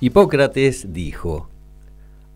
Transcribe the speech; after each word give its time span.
Hipócrates 0.00 0.92
dijo, 0.92 1.48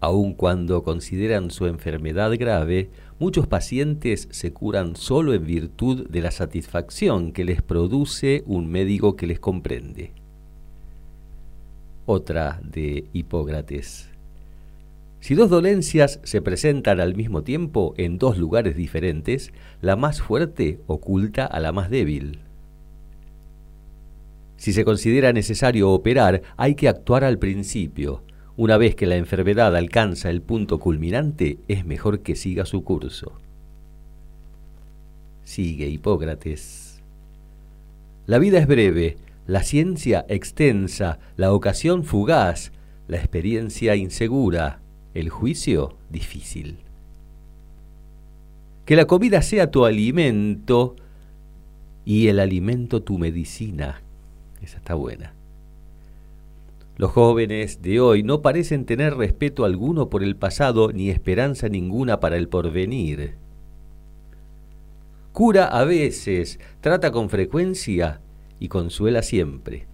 aun 0.00 0.34
cuando 0.34 0.82
consideran 0.82 1.52
su 1.52 1.66
enfermedad 1.66 2.32
grave, 2.36 2.90
muchos 3.20 3.46
pacientes 3.46 4.26
se 4.32 4.52
curan 4.52 4.96
solo 4.96 5.32
en 5.32 5.46
virtud 5.46 6.08
de 6.08 6.22
la 6.22 6.32
satisfacción 6.32 7.30
que 7.30 7.44
les 7.44 7.62
produce 7.62 8.42
un 8.46 8.66
médico 8.66 9.14
que 9.14 9.28
les 9.28 9.38
comprende. 9.38 10.10
Otra 12.04 12.60
de 12.64 13.04
Hipócrates. 13.12 14.10
Si 15.20 15.36
dos 15.36 15.48
dolencias 15.48 16.18
se 16.24 16.42
presentan 16.42 16.98
al 16.98 17.14
mismo 17.14 17.44
tiempo 17.44 17.94
en 17.96 18.18
dos 18.18 18.38
lugares 18.38 18.74
diferentes, 18.74 19.52
la 19.80 19.94
más 19.94 20.20
fuerte 20.20 20.80
oculta 20.88 21.46
a 21.46 21.60
la 21.60 21.70
más 21.70 21.90
débil. 21.90 22.40
Si 24.62 24.72
se 24.72 24.84
considera 24.84 25.32
necesario 25.32 25.90
operar, 25.90 26.42
hay 26.56 26.76
que 26.76 26.88
actuar 26.88 27.24
al 27.24 27.40
principio. 27.40 28.22
Una 28.56 28.76
vez 28.76 28.94
que 28.94 29.06
la 29.06 29.16
enfermedad 29.16 29.74
alcanza 29.74 30.30
el 30.30 30.40
punto 30.40 30.78
culminante, 30.78 31.58
es 31.66 31.84
mejor 31.84 32.20
que 32.20 32.36
siga 32.36 32.64
su 32.64 32.84
curso. 32.84 33.32
Sigue 35.42 35.88
Hipócrates. 35.88 37.02
La 38.26 38.38
vida 38.38 38.60
es 38.60 38.68
breve, 38.68 39.16
la 39.48 39.64
ciencia 39.64 40.24
extensa, 40.28 41.18
la 41.36 41.52
ocasión 41.52 42.04
fugaz, 42.04 42.70
la 43.08 43.16
experiencia 43.16 43.96
insegura, 43.96 44.78
el 45.12 45.28
juicio 45.28 45.96
difícil. 46.08 46.76
Que 48.84 48.94
la 48.94 49.06
comida 49.06 49.42
sea 49.42 49.72
tu 49.72 49.86
alimento 49.86 50.94
y 52.04 52.28
el 52.28 52.38
alimento 52.38 53.02
tu 53.02 53.18
medicina. 53.18 54.02
Esa 54.62 54.76
está 54.76 54.94
buena. 54.94 55.34
Los 56.96 57.10
jóvenes 57.10 57.82
de 57.82 58.00
hoy 58.00 58.22
no 58.22 58.42
parecen 58.42 58.84
tener 58.84 59.16
respeto 59.16 59.64
alguno 59.64 60.08
por 60.08 60.22
el 60.22 60.36
pasado 60.36 60.92
ni 60.92 61.10
esperanza 61.10 61.68
ninguna 61.68 62.20
para 62.20 62.36
el 62.36 62.48
porvenir. 62.48 63.34
Cura 65.32 65.66
a 65.66 65.84
veces, 65.84 66.60
trata 66.80 67.10
con 67.10 67.28
frecuencia 67.28 68.20
y 68.60 68.68
consuela 68.68 69.22
siempre. 69.22 69.86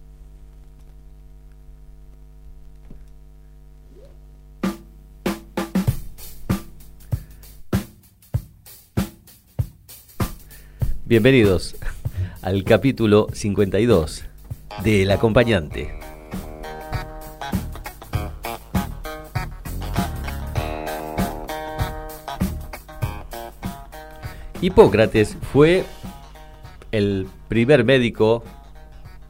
Bienvenidos 11.05 11.75
al 12.43 12.63
capítulo 12.63 13.29
52 13.33 14.29
del 14.83 15.11
acompañante. 15.11 15.99
Hipócrates 24.61 25.37
fue 25.53 25.85
el 26.91 27.27
primer 27.47 27.85
médico 27.85 28.43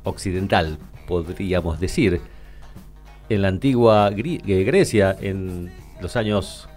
occidental, 0.04 0.80
podríamos 1.08 1.80
decir, 1.80 2.22
en 3.30 3.42
la 3.44 3.50
antigua 3.50 4.10
eh, 4.16 4.64
Grecia, 4.64 5.16
en 5.22 5.72
los 6.02 6.16
años 6.16 6.68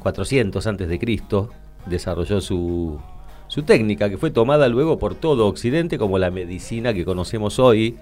400 0.00 0.66
antes 0.66 0.88
de 0.88 0.98
Cristo, 0.98 1.50
desarrolló 1.86 2.40
su 2.40 3.00
su 3.50 3.64
técnica, 3.64 4.08
que 4.08 4.16
fue 4.16 4.30
tomada 4.30 4.68
luego 4.68 5.00
por 5.00 5.16
todo 5.16 5.48
Occidente 5.48 5.98
como 5.98 6.18
la 6.18 6.30
medicina 6.30 6.94
que 6.94 7.04
conocemos 7.04 7.58
hoy, 7.58 7.96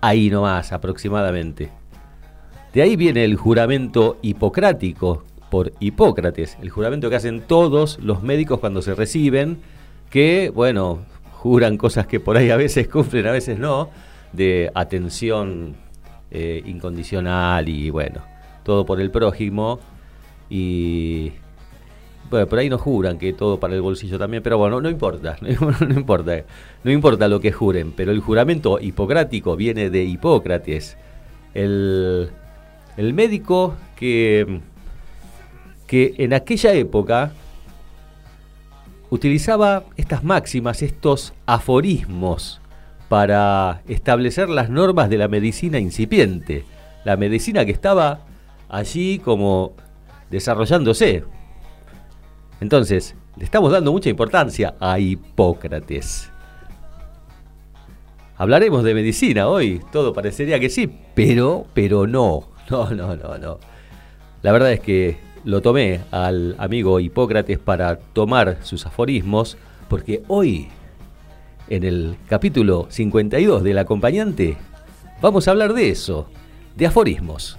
ahí 0.00 0.30
nomás 0.30 0.72
aproximadamente. 0.72 1.70
De 2.74 2.82
ahí 2.82 2.96
viene 2.96 3.24
el 3.24 3.36
juramento 3.36 4.18
hipocrático 4.20 5.22
por 5.48 5.72
Hipócrates, 5.78 6.58
el 6.60 6.70
juramento 6.70 7.08
que 7.08 7.14
hacen 7.14 7.42
todos 7.42 8.00
los 8.02 8.24
médicos 8.24 8.58
cuando 8.58 8.82
se 8.82 8.96
reciben, 8.96 9.58
que, 10.10 10.50
bueno, 10.52 11.04
juran 11.34 11.76
cosas 11.76 12.08
que 12.08 12.18
por 12.18 12.36
ahí 12.36 12.50
a 12.50 12.56
veces 12.56 12.88
cumplen, 12.88 13.28
a 13.28 13.30
veces 13.30 13.60
no, 13.60 13.90
de 14.32 14.72
atención 14.74 15.76
eh, 16.32 16.64
incondicional 16.66 17.68
y, 17.68 17.90
bueno, 17.90 18.22
todo 18.64 18.84
por 18.84 19.00
el 19.00 19.12
prójimo 19.12 19.78
y 20.50 21.30
bueno, 22.30 22.46
por 22.46 22.58
ahí 22.58 22.68
nos 22.68 22.80
juran 22.80 23.18
que 23.18 23.32
todo 23.32 23.58
para 23.58 23.74
el 23.74 23.80
bolsillo 23.80 24.18
también, 24.18 24.42
pero 24.42 24.58
bueno, 24.58 24.80
no 24.80 24.90
importa, 24.90 25.36
no, 25.40 25.48
importa, 25.94 26.44
no 26.84 26.90
importa 26.90 27.28
lo 27.28 27.40
que 27.40 27.52
juren, 27.52 27.92
pero 27.92 28.12
el 28.12 28.20
juramento 28.20 28.78
hipocrático 28.80 29.56
viene 29.56 29.90
de 29.90 30.04
Hipócrates, 30.04 30.96
el, 31.54 32.30
el 32.96 33.14
médico 33.14 33.74
que, 33.96 34.60
que 35.86 36.14
en 36.18 36.34
aquella 36.34 36.74
época 36.74 37.32
utilizaba 39.10 39.84
estas 39.96 40.22
máximas, 40.22 40.82
estos 40.82 41.32
aforismos 41.46 42.60
para 43.08 43.80
establecer 43.88 44.50
las 44.50 44.68
normas 44.68 45.08
de 45.08 45.16
la 45.16 45.28
medicina 45.28 45.78
incipiente, 45.78 46.64
la 47.04 47.16
medicina 47.16 47.64
que 47.64 47.72
estaba 47.72 48.20
allí 48.68 49.18
como 49.18 49.72
desarrollándose, 50.30 51.24
entonces, 52.60 53.14
le 53.36 53.44
estamos 53.44 53.70
dando 53.70 53.92
mucha 53.92 54.10
importancia 54.10 54.74
a 54.80 54.98
Hipócrates. 54.98 56.30
Hablaremos 58.36 58.84
de 58.84 58.94
medicina 58.94 59.48
hoy, 59.48 59.80
todo 59.92 60.12
parecería 60.12 60.60
que 60.60 60.68
sí, 60.68 60.88
pero, 61.14 61.66
pero 61.74 62.06
no, 62.06 62.48
no, 62.70 62.90
no, 62.90 63.16
no, 63.16 63.38
no. 63.38 63.58
La 64.42 64.52
verdad 64.52 64.72
es 64.72 64.80
que 64.80 65.18
lo 65.44 65.62
tomé 65.62 66.00
al 66.10 66.54
amigo 66.58 67.00
Hipócrates 67.00 67.58
para 67.58 67.98
tomar 67.98 68.58
sus 68.62 68.86
aforismos, 68.86 69.56
porque 69.88 70.22
hoy, 70.28 70.68
en 71.68 71.84
el 71.84 72.16
capítulo 72.28 72.86
52 72.90 73.62
del 73.62 73.78
acompañante, 73.78 74.56
vamos 75.20 75.46
a 75.46 75.52
hablar 75.52 75.74
de 75.74 75.90
eso, 75.90 76.28
de 76.76 76.86
aforismos. 76.86 77.58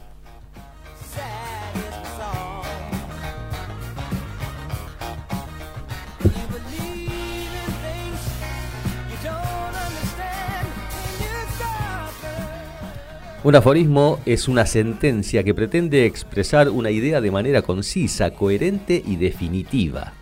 Un 13.49 13.55
aforismo 13.55 14.19
es 14.27 14.47
una 14.47 14.67
sentencia 14.67 15.43
que 15.43 15.55
pretende 15.55 16.05
expresar 16.05 16.69
una 16.69 16.91
idea 16.91 17.19
de 17.19 17.31
manera 17.31 17.63
concisa, 17.63 18.29
coherente 18.29 19.01
y 19.03 19.15
definitiva. 19.15 20.13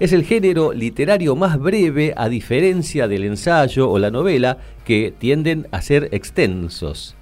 Es 0.00 0.14
el 0.14 0.24
género 0.24 0.72
literario 0.72 1.36
más 1.36 1.58
breve 1.58 2.14
a 2.16 2.30
diferencia 2.30 3.06
del 3.06 3.24
ensayo 3.24 3.90
o 3.90 3.98
la 3.98 4.10
novela 4.10 4.56
que 4.86 5.12
tienden 5.18 5.66
a 5.72 5.82
ser 5.82 6.08
extensos. 6.12 7.16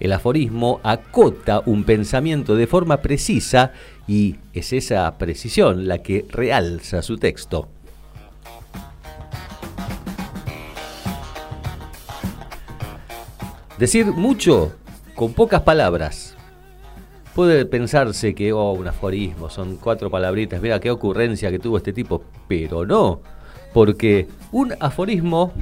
El 0.00 0.10
aforismo 0.10 0.80
acota 0.82 1.62
un 1.64 1.84
pensamiento 1.84 2.56
de 2.56 2.66
forma 2.66 2.96
precisa 2.96 3.70
y 4.08 4.38
es 4.52 4.72
esa 4.72 5.18
precisión 5.18 5.86
la 5.86 5.98
que 5.98 6.26
realza 6.28 7.02
su 7.02 7.16
texto. 7.16 7.68
Decir 13.82 14.12
mucho 14.12 14.76
con 15.16 15.32
pocas 15.32 15.62
palabras. 15.62 16.36
Puede 17.34 17.66
pensarse 17.66 18.32
que, 18.32 18.52
oh, 18.52 18.74
un 18.74 18.86
aforismo, 18.86 19.50
son 19.50 19.76
cuatro 19.76 20.08
palabritas, 20.08 20.62
mira 20.62 20.78
qué 20.78 20.88
ocurrencia 20.88 21.50
que 21.50 21.58
tuvo 21.58 21.78
este 21.78 21.92
tipo, 21.92 22.22
pero 22.46 22.86
no, 22.86 23.22
porque 23.74 24.28
un 24.52 24.72
aforismo, 24.78 25.52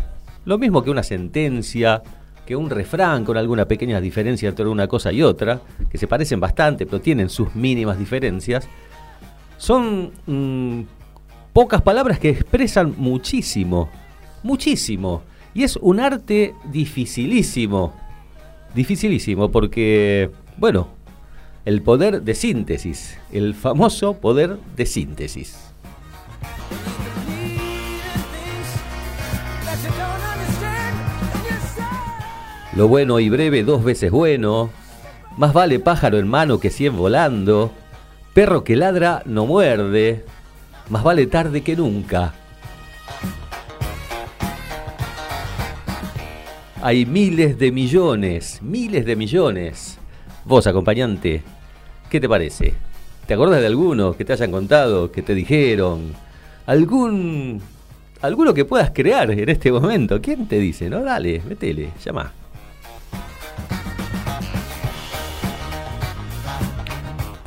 lo 0.45 0.59
mismo 0.59 0.83
que 0.83 0.91
una 0.91 1.03
sentencia, 1.03 2.03
que 2.45 2.55
un 2.55 2.69
refrán 2.69 3.25
con 3.25 3.39
alguna 3.39 3.65
pequeña 3.65 4.03
diferencia 4.03 4.51
entre 4.51 4.67
una 4.67 4.87
cosa 4.87 5.11
y 5.13 5.23
otra, 5.23 5.63
que 5.91 5.97
se 5.97 6.07
parecen 6.07 6.41
bastante, 6.41 6.85
pero 6.85 7.01
tienen 7.01 7.31
sus 7.31 7.55
mínimas 7.55 7.99
diferencias, 7.99 8.69
son 9.57 10.13
mm, 10.27 10.83
pocas 11.55 11.81
palabras 11.81 12.19
que 12.19 12.29
expresan 12.29 12.93
muchísimo, 12.99 13.89
muchísimo. 14.43 15.23
Y 15.55 15.65
es 15.65 15.77
un 15.77 15.99
arte 15.99 16.55
dificilísimo, 16.71 17.95
dificilísimo, 18.75 19.51
porque, 19.51 20.31
bueno, 20.57 20.89
el 21.65 21.83
poder 21.83 22.23
de 22.23 22.35
síntesis, 22.35 23.19
el 23.33 23.55
famoso 23.55 24.15
poder 24.15 24.59
de 24.77 24.87
síntesis. 24.87 25.71
Lo 32.75 32.89
bueno 32.89 33.19
y 33.21 33.29
breve 33.29 33.65
dos 33.65 33.85
veces 33.85 34.11
bueno, 34.11 34.71
más 35.37 35.53
vale 35.53 35.81
pájaro 35.81 36.19
en 36.19 36.29
mano 36.29 36.61
que 36.61 36.71
cien 36.71 36.97
volando, 36.97 37.73
perro 38.33 38.65
que 38.65 38.77
ladra 38.77 39.23
no 39.27 39.45
muerde, 39.45 40.25
más 40.89 41.03
vale 41.03 41.27
tarde 41.27 41.63
que 41.63 41.77
nunca. 41.77 42.33
Hay 46.83 47.05
miles 47.05 47.59
de 47.59 47.73
millones, 47.73 48.63
miles 48.63 49.05
de 49.05 49.15
millones. 49.15 49.99
Vos, 50.47 50.67
acompañante, 50.67 51.43
¿qué 52.09 52.19
te 52.19 52.27
parece? 52.27 52.73
¿Te 53.27 53.35
acuerdas 53.35 53.61
de 53.61 53.67
alguno 53.67 54.17
que 54.17 54.25
te 54.25 54.33
hayan 54.33 54.51
contado, 54.51 55.13
que 55.13 55.21
te 55.21 55.35
dijeron? 55.35 56.15
¿Algún 56.65 57.61
alguno 58.23 58.55
que 58.55 58.65
puedas 58.65 58.93
crear 58.93 59.31
en 59.31 59.51
este 59.51 59.71
momento? 59.71 60.23
¿Quién 60.23 60.49
te 60.49 60.59
dice? 60.59 60.89
No, 60.89 61.03
dale, 61.03 61.43
métele, 61.47 61.91
llama. 62.03 62.33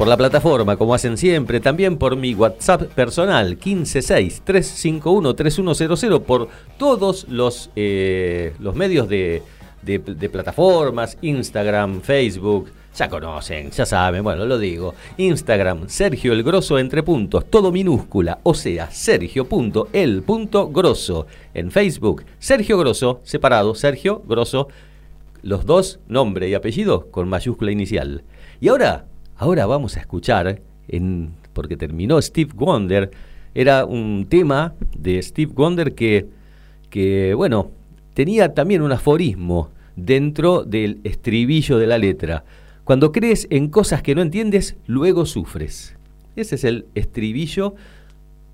Por 0.03 0.09
la 0.09 0.17
plataforma, 0.17 0.75
como 0.75 0.93
hacen 0.93 1.17
siempre, 1.17 1.61
también 1.61 1.95
por 1.95 2.17
mi 2.17 2.35
WhatsApp 2.35 2.91
personal, 2.91 3.57
156-351-3100, 3.57 6.23
por 6.23 6.49
todos 6.77 7.25
los, 7.29 7.69
eh, 7.77 8.53
los 8.59 8.75
medios 8.75 9.07
de, 9.07 9.41
de, 9.81 10.29
plataformas, 10.29 11.17
Instagram, 11.21 12.01
Facebook, 12.01 12.69
ya 12.93 13.07
conocen, 13.07 13.71
ya 13.71 13.85
saben, 13.85 14.23
bueno, 14.23 14.43
lo 14.43 14.59
digo. 14.59 14.93
Instagram, 15.15 15.87
Sergio 15.87 16.33
el 16.33 16.43
Grosso 16.43 16.79
entre 16.79 17.01
puntos, 17.01 17.49
todo 17.49 17.71
minúscula, 17.71 18.39
o 18.43 18.53
sea, 18.53 18.91
Sergio.el.grosso. 18.91 21.27
En 21.53 21.71
Facebook, 21.71 22.25
Sergio 22.39 22.77
Grosso, 22.77 23.21
separado, 23.23 23.73
Sergio 23.73 24.21
Grosso, 24.27 24.67
los 25.43 25.65
dos, 25.65 26.01
nombre 26.09 26.49
y 26.49 26.55
apellido 26.55 27.09
con 27.09 27.29
mayúscula 27.29 27.71
inicial. 27.71 28.25
Y 28.59 28.67
ahora 28.67 29.05
Ahora 29.35 29.65
vamos 29.65 29.97
a 29.97 29.99
escuchar, 29.99 30.61
porque 31.53 31.77
terminó 31.77 32.21
Steve 32.21 32.51
Wonder, 32.55 33.11
era 33.55 33.85
un 33.85 34.25
tema 34.29 34.73
de 34.97 35.21
Steve 35.21 35.51
Wonder 35.53 35.93
que, 35.93 37.33
bueno, 37.35 37.71
tenía 38.13 38.53
también 38.53 38.81
un 38.81 38.91
aforismo 38.91 39.69
dentro 39.95 40.63
del 40.63 40.99
estribillo 41.03 41.77
de 41.77 41.87
la 41.87 41.97
letra. 41.97 42.43
Cuando 42.83 43.11
crees 43.11 43.47
en 43.49 43.69
cosas 43.69 44.01
que 44.03 44.15
no 44.15 44.21
entiendes, 44.21 44.75
luego 44.87 45.25
sufres. 45.25 45.95
Ese 46.35 46.55
es 46.55 46.63
el 46.63 46.85
estribillo, 46.95 47.75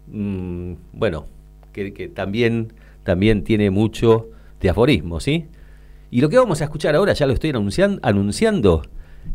mm, 0.07 0.73
bueno, 0.93 1.25
que, 1.73 1.93
que, 1.93 2.07
también, 2.07 2.73
también 3.03 3.43
tiene 3.43 3.69
mucho 3.69 4.27
de 4.61 4.69
aforismo, 4.69 5.19
¿sí? 5.19 5.45
Y 6.11 6.21
lo 6.21 6.29
que 6.29 6.37
vamos 6.37 6.61
a 6.61 6.65
escuchar 6.65 6.95
ahora, 6.95 7.13
ya 7.13 7.25
lo 7.25 7.33
estoy 7.33 7.51
anunciando 7.51 8.81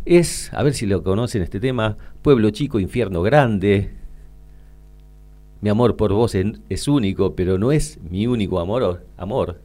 es, 0.05 0.52
a 0.52 0.62
ver 0.62 0.75
si 0.75 0.87
lo 0.87 1.02
conocen 1.02 1.43
este 1.43 1.61
tema, 1.61 1.96
Pueblo 2.23 2.50
Chico, 2.50 2.79
Infierno 2.79 3.23
Grande. 3.23 3.91
Mi 5.61 5.70
amor 5.70 5.96
por 5.96 6.12
vos 6.12 6.35
es 6.35 6.88
único, 6.88 7.35
pero 7.35 7.58
no 7.58 7.73
es 7.73 7.99
mi 8.11 8.26
único 8.26 8.61
amor. 8.61 9.05
amor. 9.17 9.61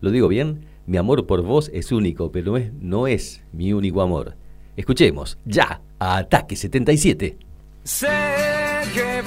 ¿Lo 0.00 0.10
digo 0.10 0.28
bien? 0.28 0.64
Mi 0.86 0.96
amor 0.96 1.26
por 1.26 1.42
vos 1.42 1.70
es 1.74 1.92
único, 1.92 2.32
pero 2.32 2.52
no 2.52 2.56
es, 2.56 2.72
no 2.80 3.06
es 3.06 3.42
mi 3.52 3.72
único 3.72 4.00
amor. 4.00 4.34
Escuchemos, 4.76 5.38
ya, 5.44 5.80
a 5.98 6.18
Ataque 6.18 6.56
77. 6.56 7.36
Sé 7.84 8.08
que 8.94 9.22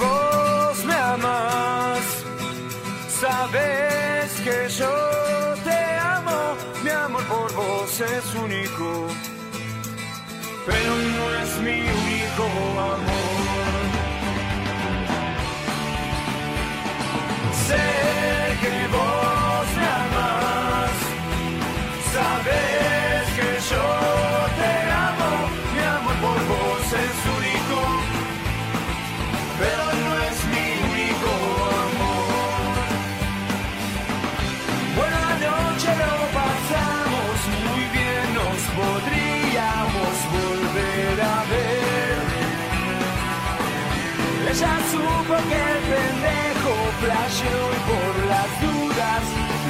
y 47.44 47.80
por 47.90 48.12
las 48.32 48.50
dudas 48.64 49.22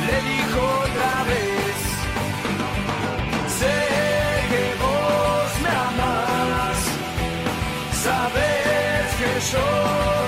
le 0.07 0.17
dijo 0.31 0.61
otra 0.87 1.15
vez. 1.31 1.77
Sé 3.59 3.77
que 4.51 4.65
vos 4.83 5.49
me 5.65 5.73
amás, 5.89 6.79
sabes 8.05 9.07
que 9.19 9.31
yo 9.53 10.24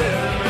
Así 0.00 0.49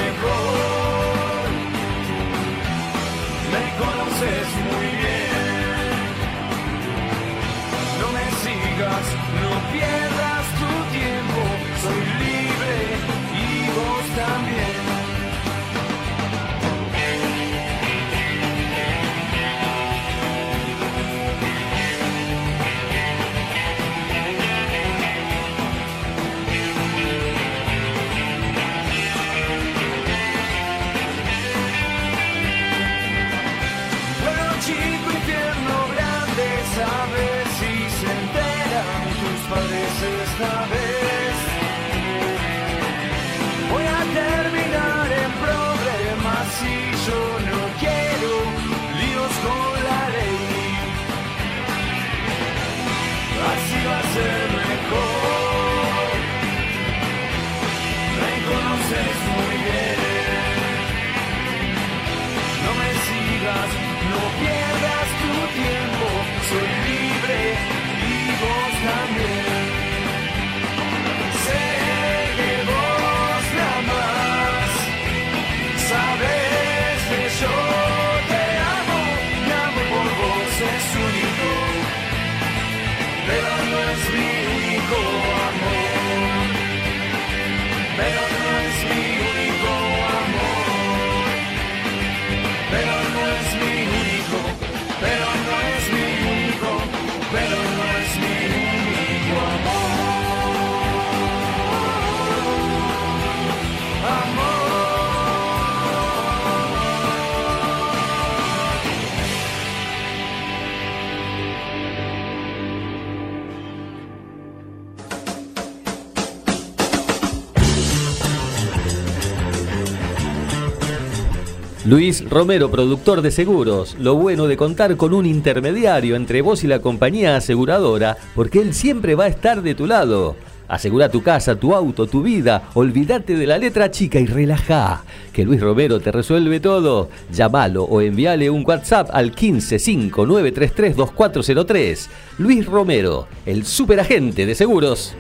Luis 121.91 122.23
Romero, 122.31 122.71
productor 122.71 123.21
de 123.21 123.33
seguros. 123.33 123.97
Lo 123.99 124.15
bueno 124.15 124.47
de 124.47 124.57
contar 124.57 124.97
con 124.97 125.13
un 125.13 125.27
intermediario 125.27 126.15
entre 126.15 126.41
vos 126.41 126.63
y 126.63 126.69
la 126.69 126.79
compañía 126.79 127.35
aseguradora, 127.35 128.17
porque 128.37 128.61
él 128.61 128.75
siempre 128.75 129.17
va 129.17 129.25
a 129.25 129.29
estar 129.29 129.61
de 129.61 129.75
tu 129.75 129.89
lado. 129.89 130.37
Asegura 130.69 131.09
tu 131.09 131.21
casa, 131.21 131.57
tu 131.57 131.75
auto, 131.75 132.07
tu 132.07 132.23
vida. 132.23 132.63
Olvídate 132.75 133.35
de 133.35 133.45
la 133.45 133.59
letra 133.59 133.91
chica 133.91 134.21
y 134.21 134.27
relaja. 134.27 135.03
Que 135.33 135.45
Luis 135.45 135.61
Romero 135.61 135.99
te 135.99 136.13
resuelve 136.13 136.61
todo. 136.61 137.09
Llámalo 137.33 137.83
o 137.83 138.01
envíale 138.01 138.51
un 138.51 138.65
WhatsApp 138.65 139.09
al 139.13 139.35
1559332403. 139.35 142.07
Luis 142.39 142.67
Romero, 142.67 143.27
el 143.47 143.67
superagente 143.67 144.47
de 144.47 144.55
seguros. 144.55 145.17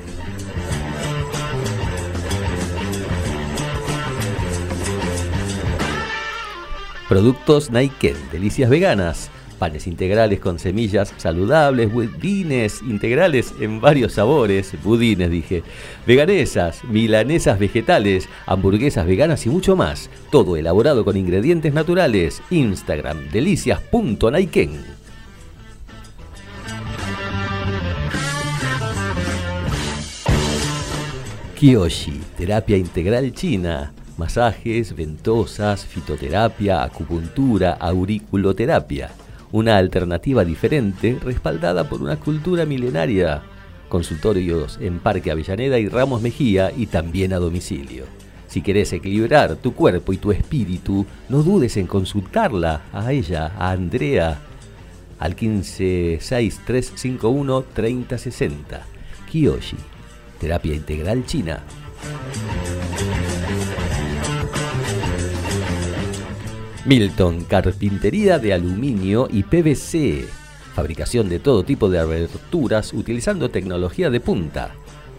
Productos 7.10 7.72
Nike, 7.72 8.14
delicias 8.30 8.70
veganas, 8.70 9.32
panes 9.58 9.88
integrales 9.88 10.38
con 10.38 10.60
semillas 10.60 11.12
saludables, 11.16 11.92
budines 11.92 12.82
integrales 12.82 13.52
en 13.58 13.80
varios 13.80 14.12
sabores, 14.12 14.80
budines 14.84 15.28
dije, 15.28 15.64
veganesas, 16.06 16.84
milanesas 16.84 17.58
vegetales, 17.58 18.28
hamburguesas 18.46 19.08
veganas 19.08 19.44
y 19.44 19.48
mucho 19.48 19.74
más. 19.74 20.08
Todo 20.30 20.56
elaborado 20.56 21.04
con 21.04 21.16
ingredientes 21.16 21.74
naturales. 21.74 22.42
Instagram, 22.48 23.28
delicias.naiken. 23.32 24.70
Kiyoshi, 31.56 32.20
terapia 32.38 32.76
integral 32.76 33.32
china 33.34 33.92
masajes, 34.20 34.94
ventosas, 34.94 35.84
fitoterapia, 35.86 36.84
acupuntura, 36.84 37.72
auriculoterapia. 37.72 39.10
Una 39.50 39.78
alternativa 39.78 40.44
diferente 40.44 41.18
respaldada 41.24 41.88
por 41.88 42.02
una 42.02 42.16
cultura 42.16 42.66
milenaria. 42.66 43.40
Consultorios 43.88 44.76
en 44.80 44.98
Parque 45.00 45.30
Avellaneda 45.30 45.78
y 45.78 45.88
Ramos 45.88 46.20
Mejía 46.20 46.70
y 46.76 46.84
también 46.86 47.32
a 47.32 47.38
domicilio. 47.38 48.04
Si 48.46 48.60
querés 48.60 48.92
equilibrar 48.92 49.56
tu 49.56 49.72
cuerpo 49.74 50.12
y 50.12 50.18
tu 50.18 50.32
espíritu, 50.32 51.06
no 51.30 51.42
dudes 51.42 51.78
en 51.78 51.86
consultarla 51.86 52.82
a 52.92 53.12
ella, 53.12 53.52
a 53.58 53.70
Andrea, 53.70 54.38
al 55.18 55.34
156351 55.34 57.64
3060. 57.72 58.82
Kiyoshi, 59.30 59.78
terapia 60.38 60.74
integral 60.74 61.24
china. 61.24 61.62
Milton, 66.90 67.44
carpintería 67.44 68.40
de 68.40 68.52
aluminio 68.52 69.28
y 69.30 69.44
PVC. 69.44 70.26
Fabricación 70.74 71.28
de 71.28 71.38
todo 71.38 71.62
tipo 71.62 71.88
de 71.88 72.00
aberturas 72.00 72.92
utilizando 72.92 73.48
tecnología 73.48 74.10
de 74.10 74.18
punta. 74.18 74.74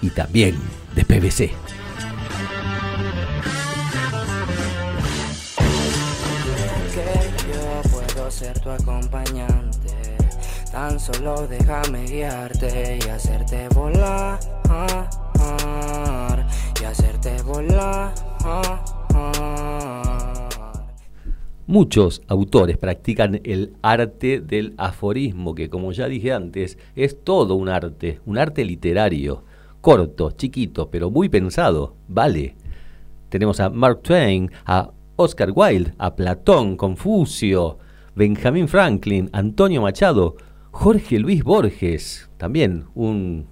y 0.00 0.10
también 0.10 0.56
de 0.94 1.04
PVC. 1.04 1.50
yo 7.52 7.90
puedo 7.90 8.30
ser 8.30 8.58
tu 8.60 8.70
acompañante. 8.70 10.16
Tan 10.70 11.00
solo 11.00 11.46
déjame 11.46 12.04
guiarte 12.04 12.98
y 13.02 13.08
hacerte 13.08 13.68
volar. 13.70 14.38
Y 16.80 16.84
hacerte 16.84 17.42
volar. 17.42 18.12
Muchos 21.68 22.22
autores 22.28 22.78
practican 22.78 23.42
el 23.44 23.74
arte 23.82 24.40
del 24.40 24.72
aforismo, 24.78 25.54
que 25.54 25.68
como 25.68 25.92
ya 25.92 26.08
dije 26.08 26.32
antes, 26.32 26.78
es 26.96 27.22
todo 27.22 27.56
un 27.56 27.68
arte, 27.68 28.20
un 28.24 28.38
arte 28.38 28.64
literario, 28.64 29.44
corto, 29.82 30.30
chiquito, 30.30 30.88
pero 30.88 31.10
muy 31.10 31.28
pensado, 31.28 31.94
vale. 32.08 32.54
Tenemos 33.28 33.60
a 33.60 33.68
Mark 33.68 34.00
Twain, 34.00 34.50
a 34.64 34.90
Oscar 35.16 35.52
Wilde, 35.54 35.92
a 35.98 36.16
Platón, 36.16 36.74
Confucio, 36.74 37.76
Benjamin 38.16 38.66
Franklin, 38.66 39.28
Antonio 39.34 39.82
Machado, 39.82 40.36
Jorge 40.70 41.18
Luis 41.18 41.44
Borges, 41.44 42.30
también 42.38 42.86
un, 42.94 43.46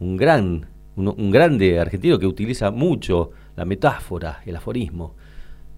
un 0.00 0.16
gran, 0.16 0.66
un 0.96 1.30
grande 1.30 1.78
argentino 1.78 2.18
que 2.18 2.26
utiliza 2.26 2.72
mucho 2.72 3.30
la 3.54 3.64
metáfora, 3.64 4.40
el 4.44 4.56
aforismo. 4.56 5.14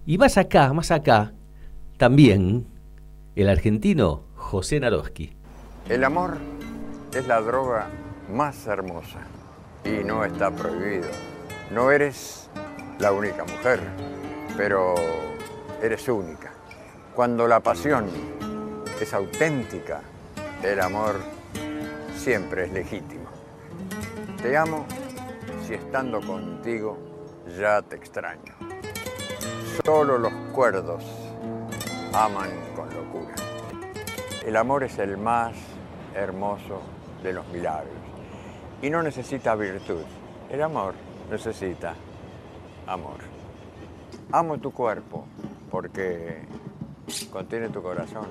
Y 0.07 0.17
más 0.17 0.39
acá, 0.39 0.73
más 0.73 0.89
acá, 0.89 1.33
también 1.97 2.67
el 3.35 3.49
argentino 3.49 4.23
José 4.35 4.79
Naroski. 4.79 5.35
El 5.89 6.03
amor 6.03 6.37
es 7.13 7.27
la 7.27 7.41
droga 7.41 7.87
más 8.31 8.67
hermosa 8.67 9.19
y 9.83 10.03
no 10.03 10.23
está 10.23 10.51
prohibido. 10.51 11.07
No 11.71 11.91
eres 11.91 12.49
la 12.99 13.11
única 13.11 13.43
mujer, 13.45 13.79
pero 14.55 14.93
eres 15.81 16.07
única. 16.07 16.51
Cuando 17.15 17.47
la 17.47 17.61
pasión 17.61 18.05
es 19.01 19.13
auténtica, 19.13 20.01
el 20.63 20.79
amor 20.79 21.15
siempre 22.15 22.65
es 22.65 22.71
legítimo. 22.71 23.27
Te 24.41 24.55
amo 24.55 24.85
si 25.65 25.73
estando 25.73 26.21
contigo 26.21 26.97
ya 27.57 27.81
te 27.81 27.95
extraño. 27.95 28.53
Solo 29.83 30.19
los 30.19 30.33
cuerdos 30.53 31.03
aman 32.17 32.49
con 32.75 32.89
locura. 32.95 33.35
El 34.43 34.55
amor 34.55 34.83
es 34.83 34.97
el 34.97 35.17
más 35.17 35.55
hermoso 36.15 36.81
de 37.21 37.31
los 37.31 37.47
milagros 37.49 37.93
y 38.81 38.89
no 38.89 39.03
necesita 39.03 39.53
virtud. 39.53 40.01
El 40.49 40.63
amor 40.63 40.95
necesita 41.29 41.93
amor. 42.87 43.17
Amo 44.31 44.57
tu 44.57 44.71
cuerpo 44.71 45.25
porque 45.69 46.41
contiene 47.31 47.69
tu 47.69 47.83
corazón. 47.83 48.25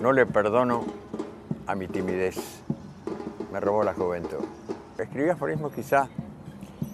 No 0.00 0.12
le 0.12 0.24
perdono 0.24 0.84
a 1.66 1.74
mi 1.74 1.88
timidez. 1.88 2.62
Me 3.52 3.58
robó 3.58 3.82
la 3.82 3.92
juventud. 3.92 4.44
Escribí 4.96 5.30
aforismos 5.30 5.72
quizá 5.72 6.08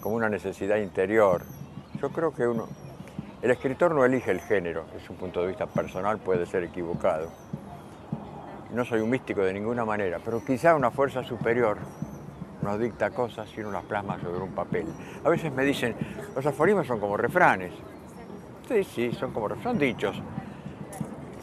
como 0.01 0.17
una 0.17 0.31
necesidad 0.31 0.77
interior. 0.77 1.43
Yo 2.01 2.09
creo 2.09 2.33
que 2.33 2.47
uno, 2.47 2.69
el 3.43 3.51
escritor 3.51 3.93
no 3.93 4.05
elige 4.05 4.31
el 4.31 4.41
género, 4.41 4.85
es 4.97 5.11
un 5.11 5.17
punto 5.17 5.43
de 5.43 5.49
vista 5.49 5.67
personal, 5.67 6.19
puede 6.19 6.47
ser 6.47 6.63
equivocado. 6.63 7.29
No 8.73 8.85
soy 8.85 9.01
un 9.01 9.11
místico 9.11 9.43
de 9.43 9.53
ninguna 9.53 9.85
manera, 9.85 10.21
pero 10.25 10.45
quizá 10.45 10.77
una 10.77 10.93
fuerza 10.93 11.25
superior 11.25 11.79
nos 12.63 12.79
dicta 12.79 13.11
cosas 13.11 13.49
y 13.57 13.61
uno 13.61 13.73
las 13.73 13.83
plasma 13.85 14.17
sobre 14.21 14.39
un 14.39 14.53
papel. 14.53 14.87
A 15.25 15.29
veces 15.29 15.53
me 15.53 15.65
dicen, 15.65 15.97
los 16.37 16.47
aforismos 16.47 16.87
son 16.87 17.01
como 17.01 17.17
refranes. 17.17 17.73
Sí, 18.69 18.85
sí, 18.85 19.13
son 19.13 19.33
como 19.33 19.61
son 19.61 19.77
dichos. 19.77 20.23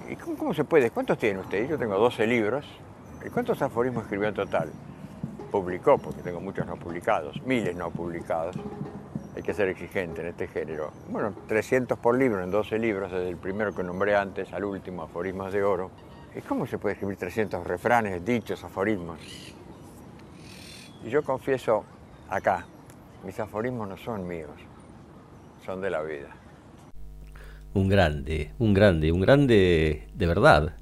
¿Y 0.09 0.15
cómo, 0.15 0.37
cómo 0.37 0.53
se 0.53 0.63
puede? 0.63 0.91
¿Cuántos 0.91 1.17
tiene 1.17 1.41
usted? 1.41 1.67
Yo 1.67 1.77
tengo 1.77 1.97
12 1.97 2.25
libros. 2.25 2.65
¿Y 3.25 3.29
cuántos 3.29 3.61
aforismos 3.61 4.03
escribió 4.03 4.29
en 4.29 4.35
total? 4.35 4.71
Publicó, 5.51 5.97
porque 5.97 6.21
tengo 6.21 6.39
muchos 6.39 6.65
no 6.65 6.77
publicados, 6.77 7.41
miles 7.45 7.75
no 7.75 7.91
publicados 7.91 8.55
hay 9.39 9.43
que 9.43 9.53
ser 9.53 9.69
exigente 9.69 10.19
en 10.19 10.27
este 10.27 10.49
género. 10.49 10.91
Bueno, 11.09 11.33
300 11.47 11.97
por 11.97 12.17
libro 12.17 12.43
en 12.43 12.51
12 12.51 12.77
libros, 12.77 13.09
desde 13.09 13.29
el 13.29 13.37
primero 13.37 13.73
que 13.73 13.83
nombré 13.83 14.13
antes 14.13 14.51
al 14.51 14.65
último, 14.65 15.03
aforismos 15.03 15.53
de 15.53 15.63
oro. 15.63 15.91
¿Y 16.35 16.41
cómo 16.41 16.67
se 16.67 16.77
puede 16.77 16.93
escribir 16.93 17.15
300 17.15 17.65
refranes, 17.65 18.23
dichos, 18.25 18.61
aforismos? 18.65 19.17
Y 21.05 21.09
yo 21.09 21.23
confieso 21.23 21.85
acá, 22.29 22.65
mis 23.25 23.39
aforismos 23.39 23.87
no 23.87 23.95
son 23.95 24.27
míos, 24.27 24.51
son 25.65 25.79
de 25.79 25.89
la 25.89 26.01
vida. 26.01 26.35
Un 27.73 27.87
grande, 27.87 28.51
un 28.59 28.73
grande, 28.73 29.09
un 29.13 29.21
grande 29.21 30.09
de 30.13 30.27
verdad. 30.27 30.75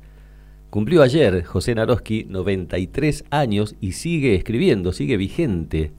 Cumplió 0.72 1.04
ayer 1.04 1.44
José 1.44 1.76
Naroski 1.76 2.26
93 2.28 3.26
años 3.30 3.76
y 3.80 3.92
sigue 3.92 4.34
escribiendo, 4.34 4.94
sigue 4.94 5.16
vigente. 5.16 5.92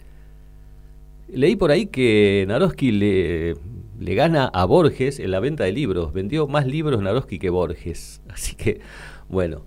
Leí 1.33 1.57
por 1.57 1.71
ahí 1.71 1.87
que 1.87 2.45
Naroski 2.49 2.91
le, 2.91 3.55
gana 3.99 4.47
a 4.47 4.65
Borges 4.65 5.19
en 5.21 5.31
la 5.31 5.41
venta 5.41 5.65
de 5.65 5.73
libros. 5.73 6.13
Vendió 6.13 6.47
más 6.49 6.67
libros 6.67 7.03
Naroski 7.03 7.39
que 7.39 7.51
Borges. 7.51 8.23
Así 8.29 8.55
que, 8.57 8.81
bueno, 9.29 9.63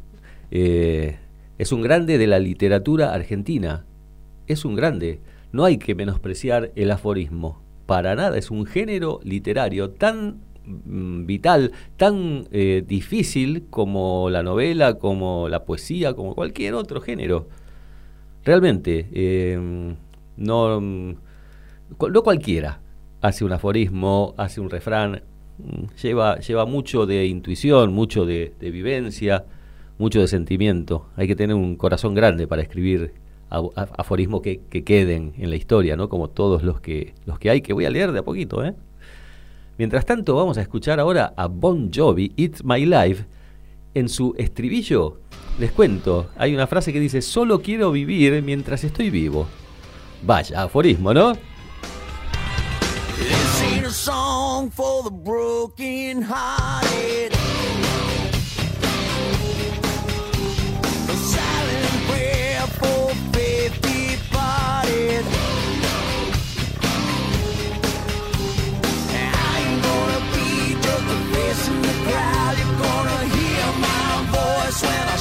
eh, 0.49 1.19
Es 1.57 1.71
un 1.71 1.81
grande 1.81 2.17
de 2.17 2.27
la 2.27 2.39
literatura 2.39 3.13
argentina. 3.13 3.85
Es 4.47 4.65
un 4.65 4.75
grande. 4.75 5.19
No 5.51 5.63
hay 5.65 5.77
que 5.77 5.93
menospreciar 5.93 6.71
el 6.75 6.89
aforismo. 6.89 7.61
Para 7.85 8.15
nada. 8.15 8.37
Es 8.37 8.49
un 8.49 8.65
género 8.65 9.19
literario 9.23 9.91
tan 9.91 10.41
mm, 10.65 11.25
vital, 11.27 11.73
tan 11.97 12.47
eh, 12.51 12.83
difícil 12.87 13.65
como 13.69 14.31
la 14.31 14.41
novela, 14.41 14.95
como 14.95 15.47
la 15.49 15.65
poesía, 15.65 16.15
como 16.15 16.33
cualquier 16.33 16.73
otro 16.73 17.01
género. 17.01 17.47
Realmente, 18.43 19.07
eh, 19.13 19.95
no, 20.37 20.81
mm, 20.81 21.15
no 21.99 22.23
cualquiera 22.23 22.81
hace 23.21 23.45
un 23.45 23.53
aforismo, 23.53 24.33
hace 24.37 24.59
un 24.59 24.69
refrán, 24.69 25.23
mm, 25.57 26.01
lleva, 26.01 26.39
lleva 26.39 26.65
mucho 26.65 27.05
de 27.05 27.25
intuición, 27.25 27.93
mucho 27.93 28.25
de, 28.25 28.53
vivencia, 28.59 29.45
mucho 29.97 30.19
de 30.19 30.27
sentimiento. 30.27 31.07
Hay 31.15 31.27
que 31.27 31.35
tener 31.35 31.55
un 31.55 31.75
corazón 31.75 32.13
grande 32.15 32.47
para 32.47 32.61
escribir 32.61 33.13
aforismos 33.49 34.41
que, 34.41 34.61
que 34.69 34.83
queden 34.83 35.33
en 35.37 35.49
la 35.49 35.57
historia, 35.57 35.97
¿no? 35.97 36.07
Como 36.07 36.29
todos 36.29 36.63
los 36.63 36.79
que, 36.79 37.13
los 37.25 37.37
que 37.37 37.49
hay, 37.49 37.61
que 37.61 37.73
voy 37.73 37.85
a 37.85 37.89
leer 37.89 38.13
de 38.13 38.19
a 38.19 38.23
poquito, 38.23 38.63
¿eh? 38.63 38.73
Mientras 39.77 40.05
tanto, 40.05 40.35
vamos 40.35 40.57
a 40.57 40.61
escuchar 40.61 40.99
ahora 40.99 41.33
a 41.35 41.47
Bon 41.47 41.91
Jovi, 41.93 42.31
It's 42.35 42.63
My 42.63 42.85
Life. 42.85 43.25
En 43.93 44.07
su 44.07 44.33
estribillo, 44.37 45.19
les 45.59 45.71
cuento, 45.71 46.29
hay 46.37 46.53
una 46.53 46.65
frase 46.65 46.93
que 46.93 46.99
dice, 46.99 47.21
solo 47.21 47.61
quiero 47.61 47.91
vivir 47.91 48.41
mientras 48.41 48.85
estoy 48.85 49.09
vivo. 49.09 49.47
Vaya, 50.23 50.63
aforismo, 50.63 51.13
¿no? 51.13 51.33
A 53.91 53.93
song 53.93 54.69
for 54.69 55.03
the 55.03 55.11
broken 55.11 56.21
hearted. 56.21 57.33
A 61.09 61.17
silent 61.33 61.95
prayer 62.07 62.67
for 62.79 63.13
faith 63.33 63.75
departed. 63.81 65.25
I 69.11 69.59
ain't 69.59 69.83
gonna 69.83 70.21
be 70.35 70.49
face 71.33 71.67
in 71.67 71.81
the 71.81 71.95
crowd. 72.07 72.53
You're 72.59 72.79
gonna 72.87 73.21
hear 73.35 73.65
my 73.89 74.07
voice 74.31 74.79
when 74.83 75.05
I 75.09 75.17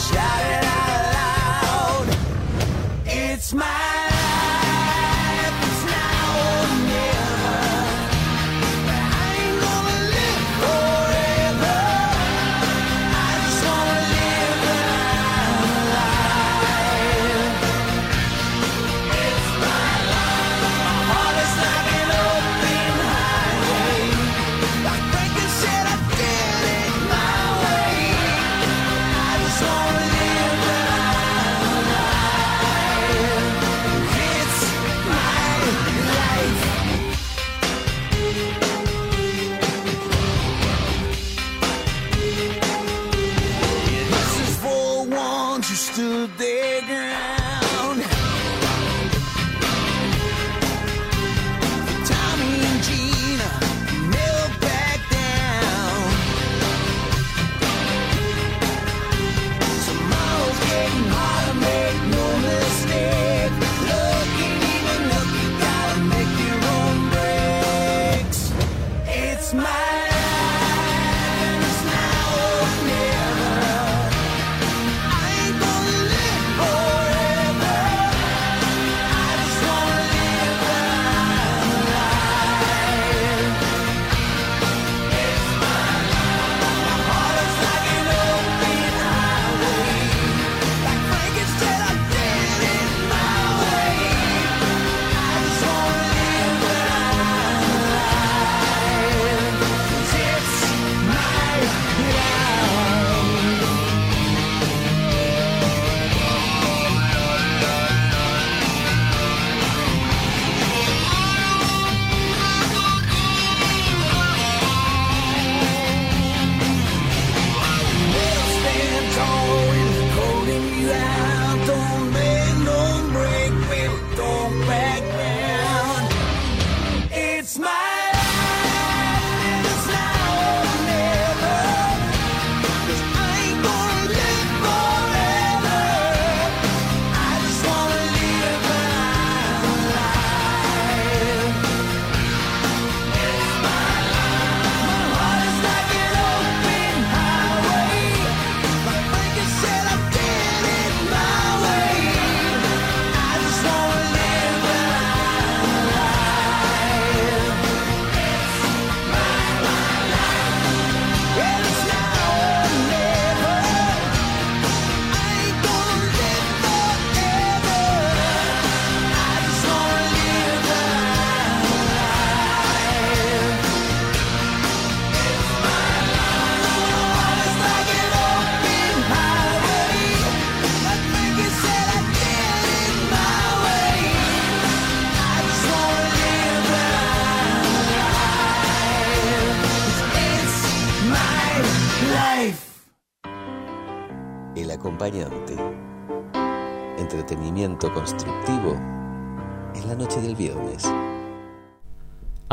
the 46.26 46.83
ground. 46.87 47.39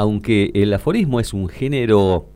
Aunque 0.08 0.52
el 0.54 0.74
aforismo 0.74 1.20
es 1.20 1.34
un 1.34 1.50
género, 1.50 2.30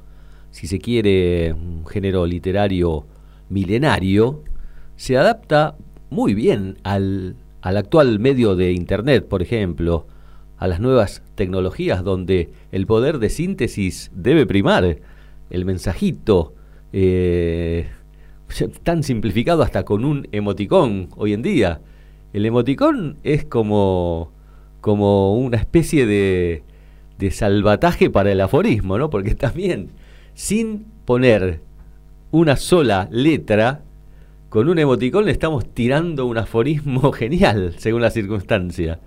si 0.49 0.67
se 0.67 0.77
quiere, 0.77 1.53
un 1.53 1.85
género 1.87 2.25
literario 2.25 3.05
milenario, 3.47 4.43
se 4.97 5.15
adapta 5.17 5.77
muy 6.09 6.33
bien 6.33 6.79
al, 6.83 7.37
al 7.61 7.77
actual 7.77 8.19
medio 8.19 8.57
de 8.57 8.73
Internet, 8.73 9.25
por 9.25 9.41
ejemplo, 9.41 10.05
a 10.57 10.67
las 10.67 10.81
nuevas 10.81 11.23
tecnologías 11.35 12.03
donde 12.03 12.49
el 12.73 12.85
poder 12.85 13.19
de 13.19 13.29
síntesis 13.29 14.11
debe 14.13 14.45
primar, 14.45 14.97
el 15.49 15.63
mensajito, 15.63 16.53
eh, 16.91 17.87
tan 18.83 19.03
simplificado 19.03 19.63
hasta 19.63 19.85
con 19.85 20.03
un 20.03 20.27
emoticón 20.33 21.07
hoy 21.15 21.31
en 21.31 21.41
día. 21.41 21.79
El 22.33 22.45
emoticón 22.45 23.19
es 23.23 23.45
como, 23.45 24.33
como 24.81 25.37
una 25.37 25.55
especie 25.55 26.05
de, 26.05 26.65
de 27.21 27.29
salvataje 27.29 28.09
para 28.09 28.31
el 28.31 28.41
aforismo, 28.41 28.97
¿no? 28.97 29.11
Porque 29.11 29.35
también, 29.35 29.91
sin 30.33 30.85
poner 31.05 31.61
una 32.31 32.55
sola 32.55 33.07
letra, 33.11 33.83
con 34.49 34.67
un 34.67 34.79
emoticón 34.79 35.25
le 35.25 35.31
estamos 35.31 35.71
tirando 35.71 36.25
un 36.25 36.39
aforismo 36.39 37.11
genial, 37.13 37.75
según 37.77 38.01
la 38.01 38.09
circunstancia. 38.09 38.99